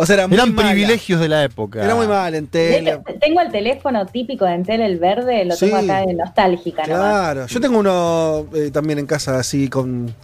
O 0.00 0.06
sea, 0.06 0.14
era 0.14 0.28
muy 0.28 0.36
Eran 0.36 0.54
mala. 0.54 0.68
privilegios 0.70 1.20
de 1.20 1.28
la 1.28 1.42
época. 1.42 1.82
Era 1.84 1.96
muy 1.96 2.06
mal 2.06 2.32
Entel. 2.32 3.00
tengo 3.20 3.40
el 3.40 3.50
teléfono 3.50 4.06
típico 4.06 4.44
de 4.44 4.54
Entel, 4.54 4.80
el 4.80 4.98
verde, 5.00 5.44
lo 5.44 5.56
tengo 5.56 5.76
acá 5.76 6.06
de 6.06 6.14
nostálgica 6.14 6.86
nomás. 6.86 7.00
Claro, 7.00 7.46
yo 7.48 7.60
tengo 7.60 7.78
uno 7.80 8.46
eh, 8.54 8.70
también 8.72 9.00
en 9.00 9.06
casa 9.06 9.38
así 9.40 9.68
con 9.68 10.14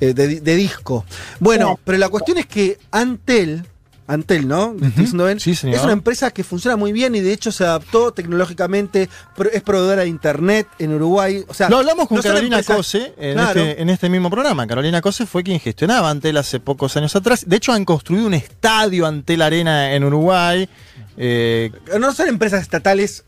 eh, 0.00 0.14
de, 0.14 0.40
de 0.40 0.54
disco. 0.54 1.04
Bueno, 1.40 1.76
pero 1.84 1.98
la 1.98 2.08
cuestión 2.08 2.38
es 2.38 2.46
que 2.46 2.78
Antel, 2.92 3.64
Antel, 4.08 4.46
¿no? 4.46 4.74
Bien, 4.74 5.40
Sí, 5.40 5.54
señor. 5.54 5.76
es 5.76 5.82
una 5.82 5.92
empresa 5.92 6.30
que 6.30 6.44
funciona 6.44 6.76
muy 6.76 6.92
bien 6.92 7.14
y 7.14 7.20
de 7.20 7.32
hecho 7.32 7.50
se 7.50 7.64
adaptó 7.64 8.12
tecnológicamente, 8.12 9.08
es 9.52 9.62
proveedora 9.62 10.02
de 10.02 10.08
internet 10.08 10.68
en 10.78 10.94
Uruguay. 10.94 11.44
O 11.48 11.54
sea, 11.54 11.68
Lo 11.68 11.78
hablamos 11.78 12.06
con 12.08 12.18
no 12.18 12.22
Carolina 12.22 12.62
Cose 12.62 13.14
en, 13.18 13.34
Claro. 13.34 13.60
este, 13.60 13.82
en 13.82 13.90
este 13.90 14.08
mismo 14.08 14.30
programa. 14.30 14.66
Carolina 14.66 15.00
Cose 15.00 15.26
fue 15.26 15.42
quien 15.42 15.58
gestionaba 15.58 16.08
Antel 16.10 16.36
hace 16.36 16.60
pocos 16.60 16.96
años 16.96 17.16
atrás. 17.16 17.44
De 17.48 17.56
hecho, 17.56 17.72
han 17.72 17.84
construido 17.84 18.26
un 18.26 18.34
estadio 18.34 19.06
Antel 19.06 19.42
Arena 19.42 19.92
en 19.94 20.04
Uruguay. 20.04 20.68
Eh, 21.16 21.70
No 21.98 22.12
son 22.12 22.28
empresas 22.28 22.62
estatales 22.62 23.24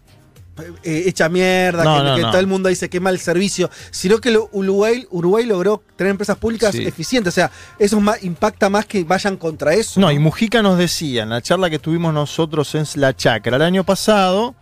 eh, 0.83 1.05
hecha 1.07 1.29
mierda, 1.29 1.85
No, 1.85 1.97
que, 1.99 2.03
no, 2.05 2.17
que 2.17 2.23
no. 2.23 2.31
todo 2.31 2.41
el 2.41 2.47
mundo 2.47 2.69
dice 2.69 2.89
que 2.89 3.01
mal 3.01 3.19
servicio, 3.19 3.71
sino 3.91 4.19
que 4.19 4.31
lo- 4.31 4.49
Uruguay, 4.53 5.07
Uruguay 5.11 5.45
logró 5.47 5.83
tener 5.97 6.11
empresas 6.11 6.37
públicas 6.39 6.73
Sí. 6.75 6.85
eficientes. 6.87 7.33
O 7.33 7.35
sea, 7.35 7.51
eso 7.79 7.97
es 7.97 8.03
más- 8.03 8.23
impacta 8.23 8.69
más 8.71 8.87
que 8.87 9.05
vayan 9.05 9.37
contra 9.37 9.75
eso. 9.75 10.01
no, 10.01 10.11
y 10.13 10.19
Mujica 10.19 10.63
nos 10.63 10.79
decía 10.79 11.23
en 11.23 11.31
la 11.31 11.41
charla 11.43 11.71
que 11.71 11.79
tuvimos 11.79 12.13
nosotros 12.15 12.75
en 12.75 12.85
La 12.97 13.15
Chacra 13.17 13.57
el 13.57 13.63
año 13.63 13.85
pasado. 13.85 14.55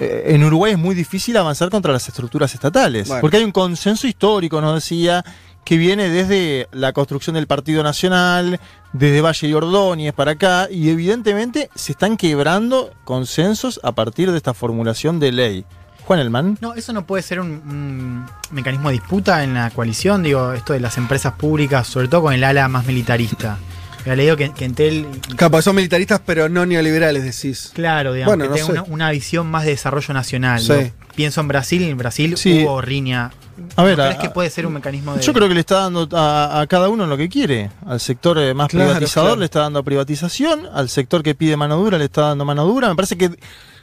eh, 0.00 0.34
En 0.34 0.44
Uruguay 0.44 0.72
es 0.72 0.78
muy 0.78 0.94
difícil 0.94 1.36
avanzar 1.36 1.70
contra 1.70 1.92
las 1.92 2.06
estructuras 2.08 2.54
estatales, 2.54 3.08
Bueno. 3.08 3.20
porque 3.20 3.38
hay 3.38 3.42
un 3.44 3.50
consenso 3.50 4.06
histórico, 4.06 4.60
nos 4.60 4.76
decía, 4.76 5.24
que 5.68 5.76
viene 5.76 6.08
desde 6.08 6.66
la 6.72 6.94
construcción 6.94 7.34
del 7.34 7.46
Partido 7.46 7.82
Nacional, 7.82 8.58
desde 8.94 9.20
Valle 9.20 9.48
y 9.48 9.52
Ordóñez 9.52 10.14
para 10.14 10.30
acá, 10.30 10.66
y 10.70 10.88
evidentemente 10.88 11.68
se 11.74 11.92
están 11.92 12.16
quebrando 12.16 12.90
consensos 13.04 13.78
a 13.82 13.92
partir 13.92 14.30
de 14.30 14.38
esta 14.38 14.54
formulación 14.54 15.20
de 15.20 15.30
ley. 15.30 15.64
Juan 16.06 16.20
Elman. 16.20 16.56
No, 16.62 16.72
eso 16.72 16.94
no 16.94 17.04
puede 17.06 17.22
ser 17.22 17.38
un, 17.40 17.50
un 17.50 18.24
mecanismo 18.50 18.88
de 18.88 18.94
disputa 18.94 19.44
en 19.44 19.52
la 19.52 19.68
coalición, 19.68 20.22
digo, 20.22 20.54
esto 20.54 20.72
de 20.72 20.80
las 20.80 20.96
empresas 20.96 21.34
públicas, 21.34 21.86
sobre 21.86 22.08
todo 22.08 22.22
con 22.22 22.32
el 22.32 22.44
ala 22.44 22.66
más 22.68 22.86
militarista. 22.86 23.58
Había 24.00 24.16
leído 24.16 24.36
que, 24.38 24.50
que 24.54 24.64
Entel, 24.64 25.06
Capaz 25.36 25.60
son 25.60 25.76
militaristas, 25.76 26.22
pero 26.24 26.48
no 26.48 26.64
neoliberales, 26.64 27.24
decís. 27.24 27.72
claro, 27.74 28.14
digamos, 28.14 28.38
Bueno, 28.38 28.44
que 28.54 28.58
no 28.62 28.66
tenga 28.68 28.82
una, 28.84 28.90
una 28.94 29.10
visión 29.10 29.50
más 29.50 29.64
de 29.64 29.72
desarrollo 29.72 30.14
nacional. 30.14 30.60
Sí. 30.60 30.72
Digo, 30.72 30.90
pienso 31.14 31.42
en 31.42 31.48
Brasil, 31.48 31.82
en 31.82 31.98
Brasil 31.98 32.38
Sí. 32.38 32.62
hubo 32.64 32.80
riña. 32.80 33.32
A 33.76 33.82
ver, 33.84 33.96
¿No 33.98 34.04
a- 34.04 34.06
crees 34.08 34.20
que 34.22 34.30
puede 34.30 34.50
ser 34.50 34.66
un 34.66 34.72
mecanismo 34.74 35.14
de.? 35.14 35.22
Yo 35.22 35.32
creo 35.32 35.48
que 35.48 35.54
le 35.54 35.60
está 35.60 35.80
dando 35.80 36.08
a, 36.16 36.60
a 36.60 36.66
cada 36.66 36.88
uno 36.88 37.06
lo 37.06 37.16
que 37.16 37.28
quiere. 37.28 37.70
Al 37.86 38.00
sector 38.00 38.38
eh, 38.38 38.54
más 38.54 38.68
Claro, 38.68 38.90
privatizador 38.90 39.28
claro. 39.30 39.38
le 39.40 39.44
está 39.44 39.60
dando 39.60 39.82
privatización, 39.84 40.66
al 40.72 40.88
sector 40.88 41.22
que 41.22 41.34
pide 41.34 41.56
mano 41.56 41.76
dura 41.76 41.98
le 41.98 42.04
está 42.06 42.22
dando 42.22 42.44
mano 42.44 42.64
dura. 42.66 42.88
Me 42.88 42.94
parece 42.96 43.16
que 43.18 43.30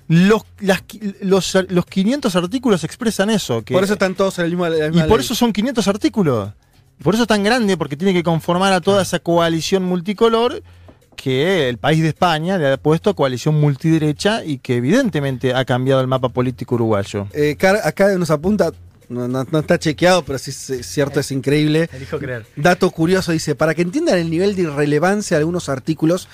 los, 0.08 0.44
las 0.60 0.84
los, 1.22 1.58
los 1.70 1.86
500 1.86 2.36
artículos 2.36 2.84
expresan 2.84 3.30
eso. 3.30 3.64
Que, 3.64 3.74
Por 3.74 3.84
eso 3.84 3.94
están 3.94 4.16
todos 4.16 4.38
en 4.40 4.46
el 4.46 4.52
mismo. 4.52 4.68
y 4.68 4.70
por 5.02 5.18
ley. 5.18 5.20
eso 5.20 5.34
son 5.36 5.52
500 5.54 5.88
artículos. 5.88 6.50
Por 7.04 7.14
eso 7.14 7.24
es 7.24 7.28
tan 7.28 7.44
grande, 7.44 7.76
porque 7.76 7.98
tiene 7.98 8.14
que 8.14 8.24
conformar 8.24 8.72
a 8.72 8.80
toda 8.82 9.02
esa 9.02 9.20
coalición 9.20 9.84
multicolor 9.84 10.62
que 11.16 11.70
el 11.70 11.78
país 11.78 12.02
de 12.02 12.10
España 12.10 12.58
le 12.58 12.74
ha 12.74 12.78
puesto 12.78 13.16
coalición 13.16 13.60
multiderecha 13.60 14.44
y 14.44 14.58
que 14.60 14.78
evidentemente 14.78 15.54
ha 15.54 15.64
cambiado 15.66 16.02
el 16.02 16.08
mapa 16.08 16.30
político 16.30 16.76
uruguayo. 16.76 17.28
Eh, 17.34 17.56
Car- 17.58 17.82
acá 17.84 18.10
nos 18.18 18.30
apunta, 18.32 18.72
no, 19.10 19.28
no- 19.28 19.46
no 19.50 19.60
está 19.60 19.78
chequeado, 19.80 20.24
pero 20.26 20.38
sí 20.40 20.52
es 20.52 20.86
cierto, 20.88 21.20
es 21.20 21.32
increíble. 21.32 21.90
Elijo 21.94 22.18
creer. 22.20 22.46
Dato 22.56 22.90
curioso, 22.92 23.32
dice, 23.32 23.56
para 23.56 23.74
que 23.76 23.82
entiendan 23.82 24.18
el 24.18 24.30
nivel 24.30 24.56
de 24.56 24.64
irrelevancia 24.64 25.38
de 25.38 25.40
algunos 25.42 25.70
artículos, 25.70 26.28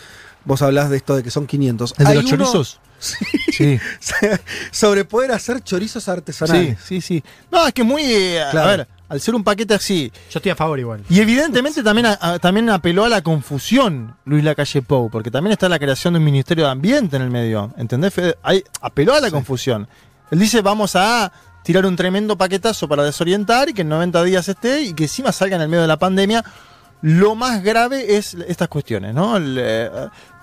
vos 0.45 0.61
hablás 0.61 0.89
de 0.89 0.97
esto 0.97 1.15
de 1.15 1.23
que 1.23 1.31
son 1.31 1.47
500. 1.47 1.93
¿El 1.97 2.05
de 2.05 2.11
Hay 2.11 2.15
los 2.21 2.31
uno 2.31 2.45
chorizos? 2.45 2.79
Sí. 3.51 3.79
sobre 4.71 5.05
poder 5.05 5.31
hacer 5.31 5.61
chorizos 5.63 6.03
Sí, 6.03 6.11
artesanales. 6.11 6.77
sí, 6.85 7.01
sí. 7.01 7.23
No, 7.51 7.65
es 7.67 7.73
que 7.73 7.83
muy. 7.83 8.03
eh, 8.03 8.43
Claro. 8.51 8.67
A 8.67 8.77
ver, 8.77 8.87
al 9.09 9.19
ser 9.19 9.35
un 9.35 9.43
paquete 9.43 9.73
así. 9.73 10.11
Yo 10.29 10.37
estoy 10.39 10.51
a 10.51 10.55
favor 10.55 10.79
igual. 10.79 11.03
Y 11.09 11.19
evidentemente 11.19 11.83
también, 11.83 12.05
a- 12.07 12.17
a- 12.21 12.39
también 12.39 12.69
apeló 12.69 13.03
a 13.05 13.09
la 13.09 13.21
confusión 13.21 14.15
Luis 14.25 14.43
Lacalle 14.43 14.81
Pou, 14.83 15.09
porque 15.09 15.31
también 15.31 15.51
está 15.51 15.67
la 15.67 15.79
creación 15.79 16.13
de 16.13 16.19
un 16.19 16.25
Ministerio 16.25 16.65
de 16.65 16.71
Ambiente 16.71 17.15
en 17.17 17.23
el 17.23 17.29
medio. 17.31 17.73
¿Entendés, 17.77 18.13
Fede? 18.13 18.37
Ahí 18.43 18.63
apeló 18.81 19.13
a 19.15 19.19
la 19.19 19.31
confusión. 19.31 19.87
Él 20.29 20.39
dice: 20.39 20.61
vamos 20.61 20.95
a 20.95 21.31
tirar 21.63 21.85
un 21.85 21.95
tremendo 21.95 22.37
paquetazo 22.37 22.87
para 22.87 23.03
desorientar 23.03 23.69
y 23.69 23.73
que 23.73 23.81
en 23.81 23.89
90 23.89 24.23
días 24.23 24.47
esté 24.47 24.81
y 24.81 24.93
que 24.93 25.03
encima 25.03 25.31
salga 25.31 25.55
en 25.55 25.61
el 25.61 25.69
medio 25.69 25.81
de 25.81 25.87
la 25.87 25.97
pandemia. 25.97 26.43
Lo 27.03 27.33
más 27.33 27.63
grave 27.63 28.17
es 28.17 28.35
estas 28.47 28.67
cuestiones, 28.67 29.15
¿no? 29.15 29.35
Eh, 29.39 29.89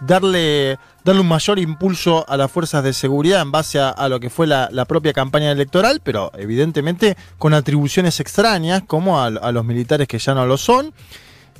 darle, 0.00 0.76
darle 1.04 1.20
un 1.20 1.28
mayor 1.28 1.60
impulso 1.60 2.28
a 2.28 2.36
las 2.36 2.50
fuerzas 2.50 2.82
de 2.82 2.92
seguridad 2.92 3.42
en 3.42 3.52
base 3.52 3.78
a, 3.78 4.08
lo 4.08 4.18
que 4.18 4.28
fue 4.28 4.48
la, 4.48 4.84
propia 4.86 5.12
campaña 5.12 5.52
electoral, 5.52 6.00
pero 6.02 6.32
evidentemente 6.36 7.16
con 7.38 7.54
atribuciones 7.54 8.18
extrañas, 8.18 8.82
como 8.84 9.22
a 9.22 9.30
los 9.30 9.64
militares 9.64 10.08
que 10.08 10.18
ya 10.18 10.34
no 10.34 10.46
lo 10.46 10.56
son. 10.56 10.92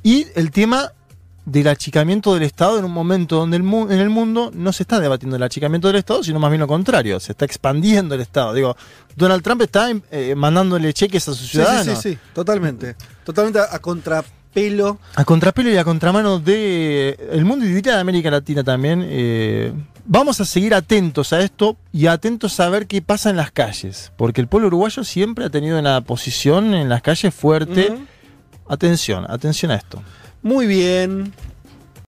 Y 0.03 0.27
el 0.35 0.51
tema 0.51 0.92
del 1.51 1.69
achicamiento 1.69 2.35
del 2.35 2.43
Estado 2.43 2.79
en 2.79 2.85
un 2.85 2.93
momento 2.93 3.37
donde 3.37 3.57
el 3.57 3.63
mu- 3.63 3.91
en 3.91 3.99
el 4.01 4.11
mundo 4.11 4.51
no 4.55 4.73
se 4.73 4.83
está 4.83 5.01
debatiendo 5.01 5.37
el 5.37 5.43
achicamiento 5.43 5.89
del 5.89 5.97
Estado, 5.97 6.23
sino 6.23 6.39
más 6.39 6.51
bien 6.51 6.61
lo 6.61 6.69
contrario, 6.69 7.19
se 7.21 7.33
está 7.33 7.45
expandiendo 7.45 8.15
el 8.15 8.21
Estado. 8.21 8.53
Digo, 8.55 8.77
Donald 9.17 9.43
Trump 9.43 9.63
está 9.63 9.89
eh, 10.11 10.35
mandándole 10.37 10.93
cheques 10.93 11.27
a 11.29 11.35
sus 11.35 11.49
ciudadanos. 11.51 11.99
sí, 11.99 12.11
sí, 12.11 12.15
sí, 12.15 12.19
totalmente. 12.35 12.97
Totalmente 13.25 13.59
a, 13.61 13.69
a 13.75 13.79
contrapelo. 13.79 14.99
A 15.15 15.25
contrapelo 15.25 15.71
y 15.71 15.77
a 15.77 15.85
contramano 15.85 16.39
de 16.39 17.17
el 17.33 17.45
mundo 17.45 17.65
y 17.65 17.69
diría 17.69 17.95
de 17.95 18.01
América 18.01 18.31
Latina 18.31 18.63
también. 18.65 19.05
eh, 19.09 19.73
vamos 20.11 20.41
a 20.41 20.45
seguir 20.45 20.75
atentos 20.75 21.33
a 21.33 21.41
esto 21.41 21.77
y 21.93 22.07
atentos 22.07 22.59
a 22.61 22.69
ver 22.71 22.87
qué 22.87 23.01
pasa 23.03 23.31
en 23.31 23.37
las 23.37 23.51
calles. 23.53 24.13
Porque 24.17 24.41
el 24.41 24.49
pueblo 24.49 24.69
uruguayo 24.69 25.05
siempre 25.05 25.45
ha 25.45 25.51
tenido 25.51 25.79
una 25.79 26.01
posición 26.03 26.75
en 26.75 26.89
las 26.89 27.03
calles 27.03 27.35
fuerte. 27.35 27.95
Atención, 28.69 29.25
atención 29.31 29.71
a 29.71 29.77
esto. 29.77 30.03
Muy 30.42 30.66
bien. 30.66 31.33